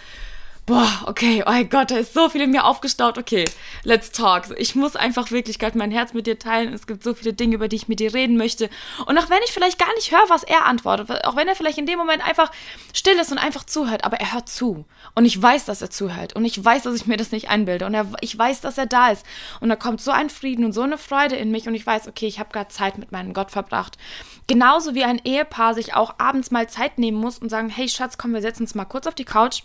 boah, 0.67 1.03
okay, 1.07 1.45
oh 1.47 1.65
Gott, 1.65 1.91
da 1.91 1.99
ist 1.99 2.15
so 2.15 2.29
viel 2.29 2.41
in 2.41 2.51
mir 2.51 2.65
aufgestaut, 2.65 3.19
okay, 3.19 3.45
let's 3.83 4.11
talk. 4.13 4.45
Ich 4.57 4.75
muss 4.75 4.97
einfach 4.97 5.31
wirklich 5.31 5.59
gerade 5.59 5.77
mein 5.77 5.91
Herz 5.91 6.15
mit 6.15 6.27
dir 6.27 6.39
teilen. 6.39 6.73
Es 6.73 6.87
gibt 6.87 7.03
so 7.03 7.13
viele 7.13 7.35
Dinge, 7.35 7.57
über 7.57 7.69
die 7.69 7.77
ich 7.77 7.89
mit 7.89 8.01
dir 8.01 8.15
reden 8.15 8.37
möchte. 8.37 8.71
Und 9.07 9.19
auch 9.19 9.29
wenn 9.29 9.43
ich 9.45 9.53
vielleicht 9.53 9.79
gar 9.79 9.93
nicht 9.95 10.11
höre, 10.11 10.29
was 10.29 10.43
er 10.43 10.65
antwortet, 10.65 11.25
auch 11.27 11.37
wenn 11.37 11.49
er 11.49 11.55
vielleicht 11.55 11.79
in 11.79 11.87
dem 11.87 11.99
Moment 11.99 12.27
einfach 12.27 12.51
still 12.95 13.19
ist 13.19 13.31
und 13.31 13.39
einfach 13.39 13.65
zuhört, 13.65 14.05
aber 14.05 14.19
er 14.19 14.33
hört 14.33 14.49
zu. 14.49 14.87
Und 15.15 15.27
ich 15.27 15.41
weiß, 15.41 15.67
dass 15.67 15.83
er 15.83 15.91
zuhört. 15.91 16.35
Und 16.35 16.47
ich 16.47 16.63
weiß, 16.63 16.85
dass 16.85 16.95
ich 16.95 17.07
mir 17.07 17.19
das 17.19 17.31
nicht 17.31 17.51
einbilde. 17.51 17.85
Und 17.85 17.95
er, 17.95 18.07
ich 18.21 18.37
weiß, 18.37 18.63
dass 18.63 18.79
er 18.79 18.87
da 18.87 19.11
ist. 19.11 19.27
Und 19.61 19.69
da 19.69 19.77
kommt 19.77 20.01
so 20.01 20.13
ein 20.13 20.31
Frieden 20.31 20.65
und 20.65 20.73
so 20.73 20.83
eine 20.83 20.97
Freude 20.97 21.37
in 21.37 21.51
mich. 21.51 21.69
Und 21.69 21.75
ich 21.75 21.87
weiß, 21.87 22.09
okay, 22.09 22.27
ich 22.27 22.39
habe 22.39 22.53
gerade 22.53 22.69
Zeit 22.69 22.97
mit 22.97 23.13
meinem 23.13 23.35
Gott 23.35 23.51
verbracht. 23.51 23.99
Genauso 24.47 24.95
wie 24.95 25.05
ein 25.05 25.21
Ehepaar 25.25 25.75
sich 25.75 25.95
auch 25.95 26.15
abends 26.19 26.51
mal 26.51 26.69
Zeit 26.69 26.99
nehmen 26.99 27.19
muss 27.19 27.39
und 27.39 27.51
sagen, 27.51 27.69
hey 27.69 27.89
Schatz, 27.89 28.17
komm, 28.17 28.33
wir 28.33 28.43
setzen 28.43 28.63
uns 28.63 28.75
mal 28.75 28.85
kurz 28.85 29.07
auf 29.07 29.15
die 29.15 29.25
Couch 29.25 29.63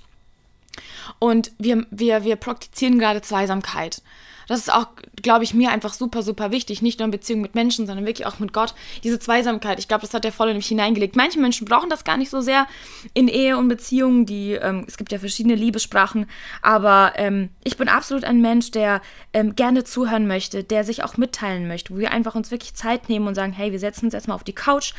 und 1.20 1.52
wir, 1.58 1.86
wir, 1.92 2.24
wir 2.24 2.36
praktizieren 2.36 3.00
gerade 3.00 3.22
Zweisamkeit. 3.22 4.02
Das 4.50 4.62
ist 4.62 4.74
auch, 4.74 4.88
glaube 5.22 5.44
ich, 5.44 5.54
mir 5.54 5.70
einfach 5.70 5.94
super, 5.94 6.24
super 6.24 6.50
wichtig. 6.50 6.82
Nicht 6.82 6.98
nur 6.98 7.06
in 7.06 7.12
Beziehung 7.12 7.42
mit 7.42 7.54
Menschen, 7.54 7.86
sondern 7.86 8.08
wirklich 8.08 8.26
auch 8.26 8.39
mit 8.39 8.52
Gott. 8.52 8.74
Diese 9.04 9.20
Zweisamkeit, 9.20 9.78
ich 9.78 9.88
glaube, 9.88 10.02
das 10.02 10.13
hat 10.15 10.26
er 10.26 10.32
voll 10.32 10.50
in 10.50 10.56
mich 10.58 10.65
hineingelegt. 10.65 11.15
Manche 11.15 11.39
Menschen 11.39 11.65
brauchen 11.65 11.92
das 11.92 12.04
gar 12.04 12.18
nicht 12.18 12.32
so 12.32 12.42
sehr 12.42 12.65
in 13.13 13.28
Ehe 13.28 13.58
und 13.58 13.68
Beziehungen. 13.68 14.26
Die, 14.26 14.54
ähm, 14.54 14.86
es 14.88 14.98
gibt 14.98 15.12
ja 15.12 15.20
verschiedene 15.20 15.54
Liebessprachen. 15.54 16.26
Aber 16.63 17.13
ähm, 17.18 17.50
ich 17.63 17.78
bin 17.78 17.89
absolut 17.89 18.24
ein 18.24 18.42
Mensch, 18.42 18.72
der 18.72 19.04
ähm, 19.34 19.56
gerne 19.56 19.84
zuhören 19.84 20.26
möchte, 20.26 20.63
der 20.63 20.84
sich 20.84 21.04
auch 21.04 21.15
mitteilen 21.15 21.68
möchte, 21.68 21.94
wo 21.94 22.00
wir 22.00 22.12
einfach 22.12 22.34
uns 22.34 22.50
wirklich 22.50 22.74
Zeit 22.74 23.08
nehmen 23.08 23.28
und 23.28 23.36
sagen, 23.36 23.54
hey, 23.54 23.72
wir 23.72 23.80
setzen 23.80 24.06
uns 24.06 24.15
erstmal 24.15 24.36
auf 24.36 24.44
die 24.44 24.54
Couch. 24.54 24.94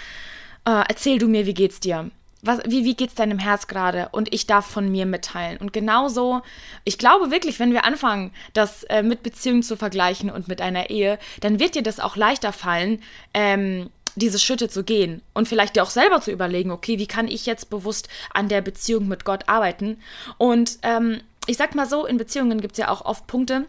Äh, 0.65 0.85
erzähl 0.89 1.19
du 1.19 1.27
mir, 1.27 1.47
wie 1.47 1.55
geht's 1.55 1.81
dir? 1.81 2.13
Was, 2.43 2.61
wie, 2.67 2.85
wie 2.85 2.95
geht 2.95 3.11
es 3.11 3.15
deinem 3.15 3.39
Herz 3.39 3.67
gerade? 3.67 4.09
Und 4.13 4.33
ich 4.33 4.47
darf 4.47 4.67
von 4.67 4.91
mir 4.91 5.07
mitteilen. 5.07 5.59
Und 5.59 5.73
genauso, 5.73 6.43
ich 6.85 6.99
glaube 6.99 7.31
wirklich, 7.31 7.59
wenn 7.59 7.73
wir 7.73 7.85
anfangen, 7.85 8.33
das 8.53 8.85
äh, 8.85 9.03
mit 9.03 9.23
Beziehungen 9.23 9.63
zu 9.63 9.77
vergleichen 9.77 10.31
und 10.31 10.49
mit 10.49 10.61
einer 10.61 10.91
Ehe, 10.91 11.19
dann 11.41 11.61
wird 11.61 11.75
dir 11.75 11.83
das 11.83 12.01
auch 12.01 12.17
leichter 12.17 12.53
fallen, 12.53 13.03
ähm, 13.35 13.91
diese 14.17 14.39
Schritte 14.39 14.69
zu 14.69 14.85
gehen 14.85 15.23
und 15.35 15.49
vielleicht 15.49 15.77
dir 15.77 15.83
auch 15.83 15.91
selber 15.91 16.21
zu 16.21 16.31
überlegen, 16.31 16.71
okay, 16.71 16.99
wie 16.99 17.07
kann 17.07 17.29
ich 17.29 17.47
jetzt 17.47 17.71
bewusst 17.71 18.09
an 18.33 18.49
der 18.49 18.61
Beziehung 18.61 19.09
mit 19.09 19.25
Gott 19.25 19.49
arbeiten? 19.49 19.99
Und 20.37 20.79
ähm, 20.83 21.21
ich 21.47 21.57
sag 21.57 21.75
mal 21.75 21.89
so, 21.89 22.07
in 22.07 22.19
Beziehungen 22.19 22.61
gibt 22.61 22.73
es 22.73 22.79
ja 22.79 22.89
auch 22.89 23.05
oft 23.05 23.27
Punkte 23.27 23.67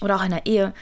oder 0.00 0.16
auch 0.16 0.24
in 0.24 0.30
der 0.30 0.46
Ehe, 0.46 0.72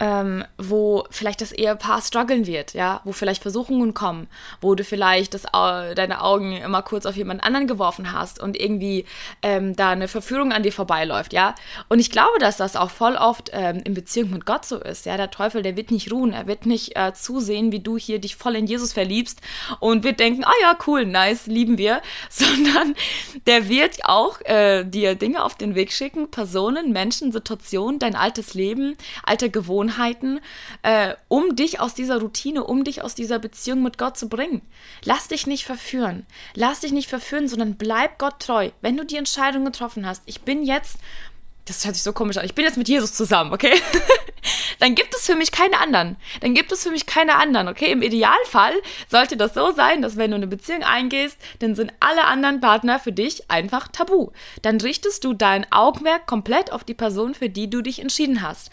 ähm, 0.00 0.44
wo 0.58 1.04
vielleicht 1.10 1.40
das 1.40 1.52
Ehepaar 1.52 2.00
strugglen 2.02 2.46
wird, 2.46 2.74
ja, 2.74 3.00
wo 3.04 3.12
vielleicht 3.12 3.42
Versuchungen 3.42 3.94
kommen, 3.94 4.28
wo 4.60 4.74
du 4.74 4.84
vielleicht 4.84 5.34
das, 5.34 5.42
deine 5.42 6.22
Augen 6.22 6.52
immer 6.52 6.82
kurz 6.82 7.04
auf 7.04 7.16
jemand 7.16 7.42
anderen 7.42 7.66
geworfen 7.66 8.12
hast 8.12 8.40
und 8.40 8.58
irgendwie 8.58 9.06
ähm, 9.42 9.74
da 9.74 9.90
eine 9.90 10.06
Verführung 10.06 10.52
an 10.52 10.62
dir 10.62 10.72
vorbeiläuft, 10.72 11.32
ja. 11.32 11.54
Und 11.88 11.98
ich 11.98 12.10
glaube, 12.10 12.38
dass 12.38 12.56
das 12.56 12.76
auch 12.76 12.90
voll 12.90 13.16
oft 13.16 13.50
ähm, 13.52 13.82
in 13.84 13.94
Beziehung 13.94 14.30
mit 14.30 14.46
Gott 14.46 14.64
so 14.64 14.78
ist, 14.78 15.06
ja. 15.06 15.16
Der 15.16 15.30
Teufel, 15.30 15.62
der 15.62 15.76
wird 15.76 15.90
nicht 15.90 16.12
ruhen, 16.12 16.32
er 16.32 16.46
wird 16.46 16.64
nicht 16.64 16.96
äh, 16.96 17.12
zusehen, 17.12 17.72
wie 17.72 17.80
du 17.80 17.98
hier 17.98 18.20
dich 18.20 18.36
voll 18.36 18.54
in 18.54 18.66
Jesus 18.66 18.92
verliebst 18.92 19.40
und 19.80 20.04
wird 20.04 20.20
denken, 20.20 20.44
ah 20.44 20.52
ja, 20.62 20.78
cool, 20.86 21.06
nice, 21.06 21.46
lieben 21.46 21.76
wir, 21.76 22.02
sondern 22.30 22.94
der 23.46 23.68
wird 23.68 24.04
auch 24.04 24.40
äh, 24.42 24.84
dir 24.84 25.16
Dinge 25.16 25.42
auf 25.42 25.56
den 25.56 25.74
Weg 25.74 25.92
schicken, 25.92 26.30
Personen, 26.30 26.92
Menschen, 26.92 27.32
Situationen, 27.32 27.98
dein 27.98 28.14
altes 28.14 28.54
Leben, 28.54 28.96
alte 29.24 29.50
Gewohnheiten, 29.50 29.87
Gewohnheiten, 29.88 30.40
äh, 30.82 31.14
um 31.28 31.56
dich 31.56 31.80
aus 31.80 31.94
dieser 31.94 32.20
Routine, 32.20 32.64
um 32.64 32.84
dich 32.84 33.02
aus 33.02 33.14
dieser 33.14 33.38
Beziehung 33.38 33.82
mit 33.82 33.98
Gott 33.98 34.16
zu 34.16 34.28
bringen. 34.28 34.62
Lass 35.04 35.28
dich 35.28 35.46
nicht 35.46 35.64
verführen. 35.64 36.26
Lass 36.54 36.80
dich 36.80 36.92
nicht 36.92 37.08
verführen, 37.08 37.48
sondern 37.48 37.76
bleib 37.76 38.18
Gott 38.18 38.40
treu. 38.40 38.70
Wenn 38.80 38.96
du 38.96 39.04
die 39.04 39.16
Entscheidung 39.16 39.64
getroffen 39.64 40.06
hast, 40.06 40.22
ich 40.26 40.42
bin 40.42 40.62
jetzt 40.62 40.98
das 41.64 41.84
hört 41.84 41.96
sich 41.96 42.02
so 42.02 42.14
komisch 42.14 42.38
an. 42.38 42.46
Ich 42.46 42.54
bin 42.54 42.64
jetzt 42.64 42.78
mit 42.78 42.88
Jesus 42.88 43.12
zusammen, 43.12 43.52
okay? 43.52 43.74
dann 44.78 44.94
gibt 44.94 45.14
es 45.14 45.26
für 45.26 45.34
mich 45.34 45.52
keine 45.52 45.78
anderen. 45.78 46.16
Dann 46.40 46.54
gibt 46.54 46.72
es 46.72 46.82
für 46.82 46.90
mich 46.90 47.04
keine 47.04 47.34
anderen, 47.34 47.68
okay? 47.68 47.92
Im 47.92 48.00
Idealfall 48.00 48.72
sollte 49.10 49.36
das 49.36 49.52
so 49.52 49.72
sein, 49.72 50.00
dass 50.00 50.16
wenn 50.16 50.30
du 50.30 50.36
eine 50.38 50.46
Beziehung 50.46 50.82
eingehst, 50.82 51.36
dann 51.58 51.74
sind 51.74 51.92
alle 52.00 52.24
anderen 52.24 52.62
Partner 52.62 52.98
für 52.98 53.12
dich 53.12 53.50
einfach 53.50 53.88
tabu. 53.88 54.30
Dann 54.62 54.80
richtest 54.80 55.24
du 55.24 55.34
dein 55.34 55.70
Augenmerk 55.70 56.26
komplett 56.26 56.72
auf 56.72 56.84
die 56.84 56.94
Person, 56.94 57.34
für 57.34 57.50
die 57.50 57.68
du 57.68 57.82
dich 57.82 57.98
entschieden 57.98 58.40
hast. 58.40 58.70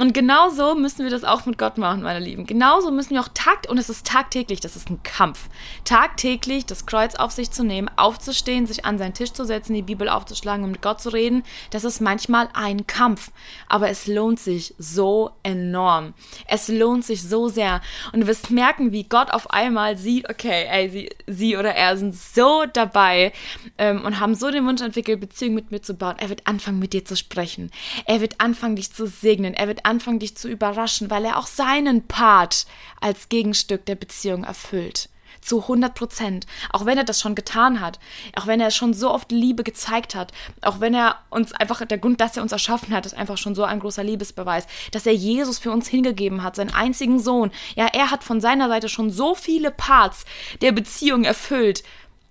Und 0.00 0.14
genauso 0.14 0.76
müssen 0.76 1.02
wir 1.02 1.10
das 1.10 1.24
auch 1.24 1.44
mit 1.44 1.58
Gott 1.58 1.76
machen, 1.76 2.02
meine 2.02 2.24
Lieben. 2.24 2.46
Genauso 2.46 2.92
müssen 2.92 3.10
wir 3.10 3.20
auch 3.20 3.30
takt, 3.34 3.68
und 3.68 3.78
es 3.78 3.90
ist 3.90 4.06
tagtäglich, 4.06 4.60
das 4.60 4.76
ist 4.76 4.90
ein 4.90 5.02
Kampf. 5.02 5.48
Tagtäglich 5.84 6.66
das 6.66 6.86
Kreuz 6.86 7.16
auf 7.16 7.32
sich 7.32 7.50
zu 7.50 7.64
nehmen, 7.64 7.90
aufzustehen, 7.96 8.64
sich 8.64 8.84
an 8.84 8.96
seinen 8.96 9.14
Tisch 9.14 9.32
zu 9.32 9.44
setzen, 9.44 9.74
die 9.74 9.82
Bibel 9.82 10.08
aufzuschlagen 10.08 10.62
und 10.62 10.70
mit 10.70 10.82
Gott 10.82 11.00
zu 11.00 11.12
reden, 11.12 11.42
das 11.70 11.82
ist 11.82 12.00
manchmal 12.00 12.48
ein 12.54 12.86
Kampf. 12.86 13.32
Aber 13.68 13.90
es 13.90 14.06
lohnt 14.06 14.38
sich 14.38 14.72
so 14.78 15.32
enorm. 15.42 16.14
Es 16.46 16.68
lohnt 16.68 17.04
sich 17.04 17.24
so 17.24 17.48
sehr. 17.48 17.80
Und 18.12 18.20
du 18.20 18.28
wirst 18.28 18.52
merken, 18.52 18.92
wie 18.92 19.02
Gott 19.02 19.32
auf 19.32 19.50
einmal 19.50 19.96
sieht, 19.96 20.30
okay, 20.30 20.66
ey, 20.70 20.90
sie, 20.90 21.10
sie 21.26 21.56
oder 21.56 21.74
er 21.74 21.96
sind 21.96 22.14
so 22.14 22.66
dabei 22.72 23.32
ähm, 23.78 24.04
und 24.04 24.20
haben 24.20 24.36
so 24.36 24.52
den 24.52 24.64
Wunsch 24.64 24.80
entwickelt, 24.80 25.18
Beziehungen 25.18 25.56
mit 25.56 25.72
mir 25.72 25.82
zu 25.82 25.94
bauen. 25.94 26.14
Er 26.18 26.28
wird 26.28 26.46
anfangen, 26.46 26.78
mit 26.78 26.92
dir 26.92 27.04
zu 27.04 27.16
sprechen. 27.16 27.72
Er 28.04 28.20
wird 28.20 28.40
anfangen, 28.40 28.76
dich 28.76 28.92
zu 28.92 29.08
segnen. 29.08 29.54
Er 29.54 29.66
wird 29.66 29.87
anfangen, 29.88 30.20
dich 30.20 30.36
zu 30.36 30.48
überraschen, 30.48 31.10
weil 31.10 31.24
er 31.24 31.38
auch 31.38 31.46
seinen 31.46 32.06
Part 32.06 32.66
als 33.00 33.28
Gegenstück 33.28 33.86
der 33.86 33.96
Beziehung 33.96 34.44
erfüllt. 34.44 35.08
Zu 35.40 35.62
100 35.62 35.94
Prozent. 35.94 36.46
Auch 36.70 36.84
wenn 36.84 36.98
er 36.98 37.04
das 37.04 37.20
schon 37.20 37.34
getan 37.34 37.80
hat. 37.80 37.98
Auch 38.36 38.46
wenn 38.46 38.60
er 38.60 38.70
schon 38.70 38.92
so 38.92 39.12
oft 39.12 39.30
Liebe 39.30 39.62
gezeigt 39.62 40.14
hat. 40.14 40.32
Auch 40.62 40.80
wenn 40.80 40.94
er 40.94 41.16
uns 41.30 41.52
einfach, 41.52 41.84
der 41.84 41.98
Grund, 41.98 42.20
dass 42.20 42.36
er 42.36 42.42
uns 42.42 42.52
erschaffen 42.52 42.92
hat, 42.92 43.06
ist 43.06 43.14
einfach 43.14 43.38
schon 43.38 43.54
so 43.54 43.64
ein 43.64 43.80
großer 43.80 44.02
Liebesbeweis. 44.02 44.66
Dass 44.90 45.06
er 45.06 45.14
Jesus 45.14 45.58
für 45.58 45.70
uns 45.70 45.88
hingegeben 45.88 46.42
hat, 46.42 46.56
seinen 46.56 46.74
einzigen 46.74 47.20
Sohn. 47.20 47.50
Ja, 47.76 47.86
er 47.86 48.10
hat 48.10 48.24
von 48.24 48.40
seiner 48.40 48.68
Seite 48.68 48.88
schon 48.88 49.10
so 49.10 49.34
viele 49.34 49.70
Parts 49.70 50.24
der 50.60 50.72
Beziehung 50.72 51.24
erfüllt. 51.24 51.82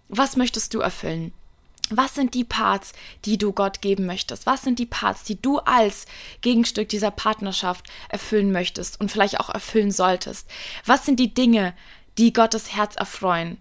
Was 0.09 0.35
möchtest 0.35 0.73
du 0.73 0.79
erfüllen? 0.79 1.33
Was 1.89 2.15
sind 2.15 2.33
die 2.33 2.43
Parts, 2.43 2.91
die 3.23 3.37
du 3.37 3.53
Gott 3.53 3.81
geben 3.81 4.05
möchtest? 4.05 4.45
Was 4.45 4.61
sind 4.61 4.77
die 4.77 4.85
Parts, 4.85 5.23
die 5.23 5.41
du 5.41 5.59
als 5.59 6.05
Gegenstück 6.41 6.89
dieser 6.89 7.11
Partnerschaft 7.11 7.85
erfüllen 8.09 8.51
möchtest 8.51 8.99
und 8.99 9.09
vielleicht 9.09 9.39
auch 9.39 9.49
erfüllen 9.49 9.91
solltest? 9.91 10.49
Was 10.85 11.05
sind 11.05 11.19
die 11.19 11.33
Dinge, 11.33 11.73
die 12.17 12.33
Gottes 12.33 12.75
Herz 12.75 12.95
erfreuen? 12.95 13.57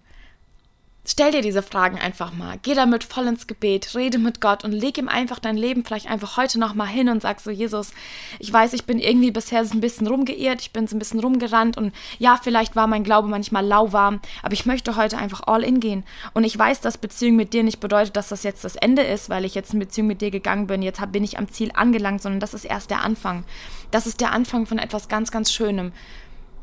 Stell 1.09 1.31
dir 1.31 1.41
diese 1.41 1.63
Fragen 1.63 1.97
einfach 1.97 2.33
mal. 2.33 2.59
Geh 2.61 2.73
damit 2.73 3.05
voll 3.05 3.27
ins 3.27 3.47
Gebet, 3.47 3.95
rede 3.95 4.17
mit 4.17 4.41
Gott 4.41 4.65
und 4.65 4.73
leg 4.73 4.97
ihm 4.97 5.07
einfach 5.07 5.39
dein 5.39 5.55
Leben 5.55 5.85
vielleicht 5.85 6.09
einfach 6.09 6.35
heute 6.35 6.59
noch 6.59 6.73
mal 6.73 6.85
hin 6.85 7.07
und 7.07 7.21
sag 7.21 7.39
so, 7.39 7.49
Jesus, 7.49 7.93
ich 8.39 8.51
weiß, 8.51 8.73
ich 8.73 8.83
bin 8.83 8.99
irgendwie 8.99 9.31
bisher 9.31 9.63
so 9.63 9.73
ein 9.73 9.79
bisschen 9.79 10.05
rumgeirrt, 10.05 10.59
ich 10.59 10.73
bin 10.73 10.85
so 10.85 10.97
ein 10.97 10.99
bisschen 10.99 11.21
rumgerannt 11.21 11.77
und 11.77 11.93
ja, 12.19 12.37
vielleicht 12.43 12.75
war 12.75 12.87
mein 12.87 13.05
Glaube 13.05 13.29
manchmal 13.29 13.65
lauwarm, 13.65 14.19
aber 14.43 14.51
ich 14.51 14.65
möchte 14.65 14.97
heute 14.97 15.17
einfach 15.17 15.43
all 15.47 15.63
in 15.63 15.79
gehen. 15.79 16.03
Und 16.33 16.43
ich 16.43 16.59
weiß, 16.59 16.81
dass 16.81 16.97
Beziehung 16.97 17.37
mit 17.37 17.53
dir 17.53 17.63
nicht 17.63 17.79
bedeutet, 17.79 18.17
dass 18.17 18.27
das 18.27 18.43
jetzt 18.43 18.65
das 18.65 18.75
Ende 18.75 19.03
ist, 19.03 19.29
weil 19.29 19.45
ich 19.45 19.55
jetzt 19.55 19.73
in 19.73 19.79
Beziehung 19.79 20.07
mit 20.07 20.19
dir 20.19 20.29
gegangen 20.29 20.67
bin, 20.67 20.81
jetzt 20.81 21.01
bin 21.13 21.23
ich 21.23 21.39
am 21.39 21.47
Ziel 21.49 21.71
angelangt, 21.73 22.21
sondern 22.21 22.41
das 22.41 22.53
ist 22.53 22.65
erst 22.65 22.89
der 22.89 23.01
Anfang. 23.01 23.45
Das 23.91 24.07
ist 24.07 24.19
der 24.19 24.33
Anfang 24.33 24.65
von 24.65 24.77
etwas 24.77 25.07
ganz, 25.07 25.31
ganz 25.31 25.53
Schönem. 25.53 25.93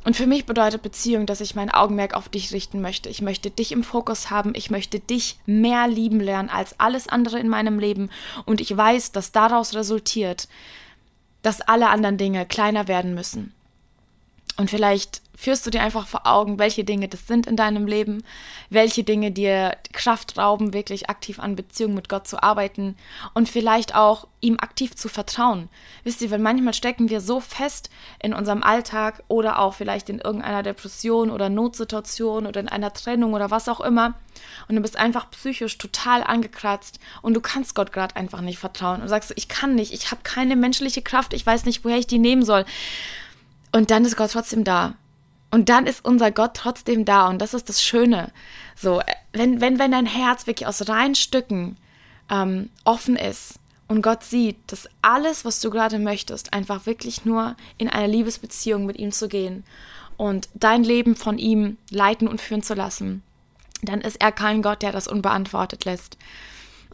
Und 0.05 0.17
für 0.17 0.27
mich 0.27 0.45
bedeutet 0.45 0.83
Beziehung, 0.83 1.25
dass 1.25 1.41
ich 1.41 1.55
mein 1.55 1.71
Augenmerk 1.71 2.15
auf 2.15 2.29
dich 2.29 2.53
richten 2.53 2.81
möchte. 2.83 3.09
Ich 3.09 3.23
möchte 3.23 3.51
dich 3.51 3.73
im 3.73 3.83
Fokus 3.83 4.31
haben. 4.31 4.53
Ich 4.55 4.71
möchte 4.71 5.01
dich 5.01 5.39
mehr 5.47 5.89
lieben 5.89 6.21
lernen 6.21 6.51
als 6.51 6.79
alles 6.79 7.09
andere 7.09 7.39
in 7.39 7.49
meinem 7.49 7.79
Leben. 7.79 8.11
Und 8.45 8.61
ich 8.61 8.77
weiß, 8.77 9.13
dass 9.13 9.33
daraus 9.33 9.75
resultiert, 9.75 10.49
dass 11.43 11.63
alle 11.63 11.89
anderen 11.89 12.19
Dinge 12.19 12.45
kleiner 12.45 12.87
werden 12.87 13.15
müssen. 13.15 13.55
Und 14.57 14.71
vielleicht 14.71 15.21
führst 15.35 15.67
du 15.67 15.71
dir 15.71 15.83
einfach 15.83 16.07
vor 16.07 16.27
Augen, 16.27 16.61
welche 16.61 16.85
Dinge 16.85 17.09
das 17.09 17.27
sind 17.27 17.47
in 17.47 17.57
deinem 17.57 17.87
Leben, 17.87 18.23
welche 18.71 19.03
Dinge 19.03 19.33
dir 19.33 19.77
Kraft 19.93 20.39
rauben, 20.39 20.73
wirklich 20.73 21.11
aktiv 21.11 21.41
an 21.41 21.57
Beziehungen 21.57 21.95
mit 21.95 22.09
Gott 22.09 22.29
zu 22.29 22.41
arbeiten 22.41 22.97
und 23.35 23.49
vielleicht 23.49 23.97
auch 23.97 24.29
ihm 24.41 24.59
aktiv 24.61 24.95
zu 24.95 25.09
vertrauen. 25.09 25.69
Wisst 26.05 26.23
ihr, 26.23 26.31
weil 26.31 26.39
manchmal 26.39 26.73
stecken 26.73 27.11
wir 27.11 27.21
so 27.21 27.41
fest 27.41 27.91
in 28.23 28.33
unserem 28.33 28.63
Alltag 28.63 29.25
oder 29.27 29.59
auch 29.59 29.75
vielleicht 29.75 30.09
in 30.09 30.21
irgendeiner 30.21 30.63
Depression 30.63 31.31
oder 31.31 31.49
Notsituation 31.49 32.47
oder 32.47 32.61
in 32.61 32.69
einer 32.69 32.93
Trennung 32.93 33.35
oder 33.35 33.51
was 33.51 33.69
auch 33.69 33.81
immer 33.81 34.15
und 34.69 34.77
du 34.77 34.83
bist 34.83 34.97
einfach 34.97 35.31
psychisch 35.31 35.79
total 35.79 36.23
angekratzt 36.23 37.01
und 37.23 37.35
du 37.35 37.41
kannst 37.41 37.75
Gott 37.75 37.93
gerade 37.93 38.17
einfach 38.17 38.41
nicht 38.41 38.59
vertrauen 38.59 39.03
und 39.03 39.09
sagst, 39.09 39.33
ich 39.37 39.49
kann 39.49 39.75
nicht, 39.75 39.93
ich 39.93 40.11
habe 40.11 40.21
keine 40.23 40.55
menschliche 40.55 41.03
Kraft, 41.03 41.35
ich 41.35 41.45
weiß 41.45 41.65
nicht, 41.65 41.85
woher 41.85 41.99
ich 41.99 42.07
die 42.07 42.19
nehmen 42.19 42.45
soll. 42.45 42.65
Und 43.75 43.91
dann 43.91 44.05
ist 44.05 44.17
Gott 44.17 44.31
trotzdem 44.31 44.63
da. 44.63 44.95
Und 45.51 45.69
dann 45.69 45.89
ist 45.89 46.05
unser 46.05 46.31
Gott 46.31 46.55
trotzdem 46.55 47.05
da. 47.05 47.29
Und 47.29 47.41
das 47.41 47.55
ist 47.55 47.69
das 47.69 47.83
Schöne. 47.83 48.31
So, 48.77 49.03
wenn, 49.33 49.61
wenn, 49.61 49.81
wenn 49.81 49.91
dein 49.91 50.07
Herz 50.07 50.47
wirklich 50.47 50.69
aus 50.69 50.89
reinen 50.89 51.17
Stücken 51.17 51.77
ähm, 52.31 52.71
offen 52.85 53.17
ist 53.17 53.59
und 53.89 54.01
Gott 54.01 54.23
sieht, 54.23 54.59
dass 54.69 54.89
alles, 55.03 55.45
was 55.45 55.59
du 55.61 55.71
gerade 55.71 55.99
möchtest, 55.99 56.53
einfach 56.53 56.87
wirklich 56.87 57.25
nur 57.25 57.57
in 57.77 57.89
eine 57.89 58.07
Liebesbeziehung 58.07 58.87
mit 58.87 58.97
ihm 58.97 59.11
zu 59.11 59.27
gehen 59.27 59.65
und 60.17 60.49
dein 60.55 60.85
Leben 60.85 61.17
von 61.17 61.37
ihm 61.37 61.77
leiten 61.91 62.29
und 62.29 62.41
führen 62.41 62.63
zu 62.63 62.75
lassen, 62.75 63.25
dann 63.83 64.03
ist 64.03 64.21
er 64.21 64.31
kein 64.31 64.63
Gott, 64.63 64.83
der 64.83 64.93
das 64.93 65.09
unbeantwortet 65.09 65.85
lässt. 65.85 66.17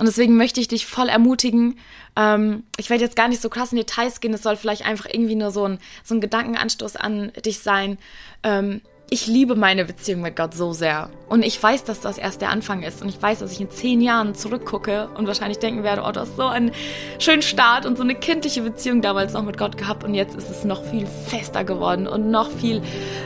Und 0.00 0.06
deswegen 0.06 0.38
möchte 0.38 0.60
ich 0.60 0.68
dich 0.68 0.86
voll 0.86 1.10
ermutigen. 1.10 1.78
Ähm, 2.16 2.64
ich 2.78 2.88
werde 2.88 3.04
jetzt 3.04 3.16
gar 3.16 3.28
nicht 3.28 3.42
so 3.42 3.50
krass 3.50 3.70
in 3.70 3.76
Details 3.76 4.20
gehen. 4.20 4.32
Es 4.32 4.42
soll 4.42 4.56
vielleicht 4.56 4.86
einfach 4.86 5.04
irgendwie 5.04 5.34
nur 5.34 5.50
so 5.50 5.66
ein, 5.66 5.78
so 6.02 6.14
ein 6.14 6.22
Gedankenanstoß 6.22 6.96
an 6.96 7.32
dich 7.44 7.58
sein. 7.58 7.98
Ähm, 8.42 8.80
ich 9.12 9.26
liebe 9.26 9.56
meine 9.56 9.84
Beziehung 9.84 10.20
mit 10.20 10.36
Gott 10.36 10.54
so 10.54 10.72
sehr. 10.72 11.10
Und 11.28 11.44
ich 11.44 11.60
weiß, 11.60 11.82
dass 11.82 12.00
das 12.00 12.16
erst 12.16 12.40
der 12.42 12.50
Anfang 12.50 12.84
ist. 12.84 13.02
Und 13.02 13.08
ich 13.08 13.20
weiß, 13.20 13.40
dass 13.40 13.50
ich 13.50 13.60
in 13.60 13.68
zehn 13.68 14.00
Jahren 14.00 14.36
zurückgucke 14.36 15.08
und 15.16 15.26
wahrscheinlich 15.26 15.58
denken 15.58 15.82
werde, 15.82 16.02
oh, 16.06 16.12
du 16.12 16.20
hast 16.20 16.36
so 16.36 16.46
einen 16.46 16.70
schönen 17.18 17.42
Start 17.42 17.86
und 17.86 17.96
so 17.96 18.04
eine 18.04 18.14
kindliche 18.14 18.62
Beziehung 18.62 19.02
damals 19.02 19.32
noch 19.32 19.42
mit 19.42 19.58
Gott 19.58 19.76
gehabt. 19.76 20.04
Und 20.04 20.14
jetzt 20.14 20.36
ist 20.36 20.48
es 20.48 20.64
noch 20.64 20.84
viel 20.84 21.06
fester 21.06 21.64
geworden 21.64 22.06
und 22.06 22.30
noch 22.30 22.48
viel 22.52 22.82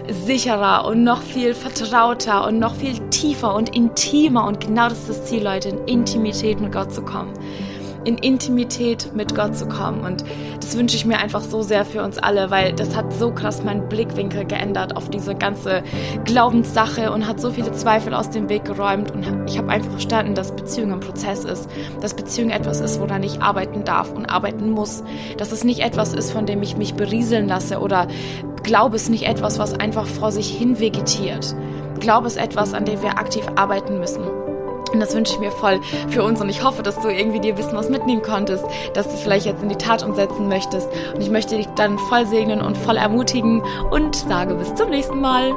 sicherer 0.08 0.86
und 0.86 1.04
noch 1.04 1.20
viel 1.20 1.52
vertrauter 1.52 2.46
und 2.46 2.58
noch 2.58 2.74
viel 2.74 2.98
tiefer 3.10 3.54
und 3.54 3.76
intimer. 3.76 4.46
Und 4.46 4.60
genau 4.60 4.88
das 4.88 5.00
ist 5.00 5.08
das 5.10 5.24
Ziel, 5.26 5.44
Leute, 5.44 5.68
in 5.68 5.86
Intimität 5.86 6.60
mit 6.60 6.72
Gott 6.72 6.94
zu 6.94 7.02
kommen 7.02 7.34
in 8.04 8.18
Intimität 8.18 9.10
mit 9.14 9.34
Gott 9.34 9.56
zu 9.56 9.66
kommen. 9.66 10.00
Und 10.04 10.24
das 10.60 10.76
wünsche 10.76 10.96
ich 10.96 11.04
mir 11.04 11.18
einfach 11.18 11.42
so 11.42 11.62
sehr 11.62 11.84
für 11.84 12.02
uns 12.02 12.18
alle, 12.18 12.50
weil 12.50 12.72
das 12.72 12.96
hat 12.96 13.12
so 13.12 13.30
krass 13.32 13.62
meinen 13.62 13.88
Blickwinkel 13.88 14.44
geändert 14.44 14.96
auf 14.96 15.08
diese 15.08 15.34
ganze 15.34 15.82
Glaubenssache 16.24 17.10
und 17.12 17.26
hat 17.26 17.40
so 17.40 17.50
viele 17.50 17.72
Zweifel 17.72 18.14
aus 18.14 18.30
dem 18.30 18.48
Weg 18.48 18.64
geräumt. 18.64 19.10
Und 19.10 19.48
ich 19.48 19.58
habe 19.58 19.68
einfach 19.70 19.90
verstanden, 19.90 20.34
dass 20.34 20.54
Beziehung 20.54 20.92
ein 20.92 21.00
Prozess 21.00 21.44
ist, 21.44 21.68
dass 22.00 22.14
Beziehung 22.14 22.50
etwas 22.50 22.80
ist, 22.80 23.00
woran 23.00 23.22
ich 23.22 23.40
arbeiten 23.40 23.84
darf 23.84 24.12
und 24.12 24.26
arbeiten 24.26 24.70
muss. 24.70 25.02
Dass 25.38 25.52
es 25.52 25.64
nicht 25.64 25.80
etwas 25.80 26.12
ist, 26.12 26.32
von 26.32 26.46
dem 26.46 26.62
ich 26.62 26.76
mich 26.76 26.94
berieseln 26.94 27.48
lasse 27.48 27.80
oder 27.80 28.08
Glaube 28.62 28.96
ist 28.96 29.10
nicht 29.10 29.24
etwas, 29.24 29.58
was 29.58 29.74
einfach 29.74 30.06
vor 30.06 30.32
sich 30.32 30.48
hin 30.48 30.80
vegetiert. 30.80 31.54
Glaube 32.00 32.26
ist 32.26 32.36
etwas, 32.36 32.72
an 32.74 32.84
dem 32.84 33.02
wir 33.02 33.18
aktiv 33.18 33.46
arbeiten 33.56 33.98
müssen. 33.98 34.43
Und 34.94 35.00
das 35.00 35.14
wünsche 35.14 35.34
ich 35.34 35.40
mir 35.40 35.50
voll 35.50 35.80
für 36.08 36.22
uns 36.22 36.40
und 36.40 36.48
ich 36.48 36.62
hoffe, 36.62 36.82
dass 36.82 37.00
du 37.00 37.08
irgendwie 37.08 37.40
dir 37.40 37.54
bisschen 37.54 37.76
was 37.76 37.88
mitnehmen 37.88 38.22
konntest, 38.22 38.64
dass 38.94 39.08
du 39.08 39.16
vielleicht 39.16 39.44
jetzt 39.44 39.62
in 39.62 39.68
die 39.68 39.76
Tat 39.76 40.02
umsetzen 40.02 40.48
möchtest. 40.48 40.88
Und 41.14 41.20
ich 41.20 41.30
möchte 41.30 41.56
dich 41.56 41.66
dann 41.74 41.98
voll 41.98 42.26
segnen 42.26 42.60
und 42.60 42.78
voll 42.78 42.96
ermutigen 42.96 43.62
und 43.90 44.14
sage 44.14 44.54
bis 44.54 44.74
zum 44.74 44.90
nächsten 44.90 45.20
Mal. 45.20 45.52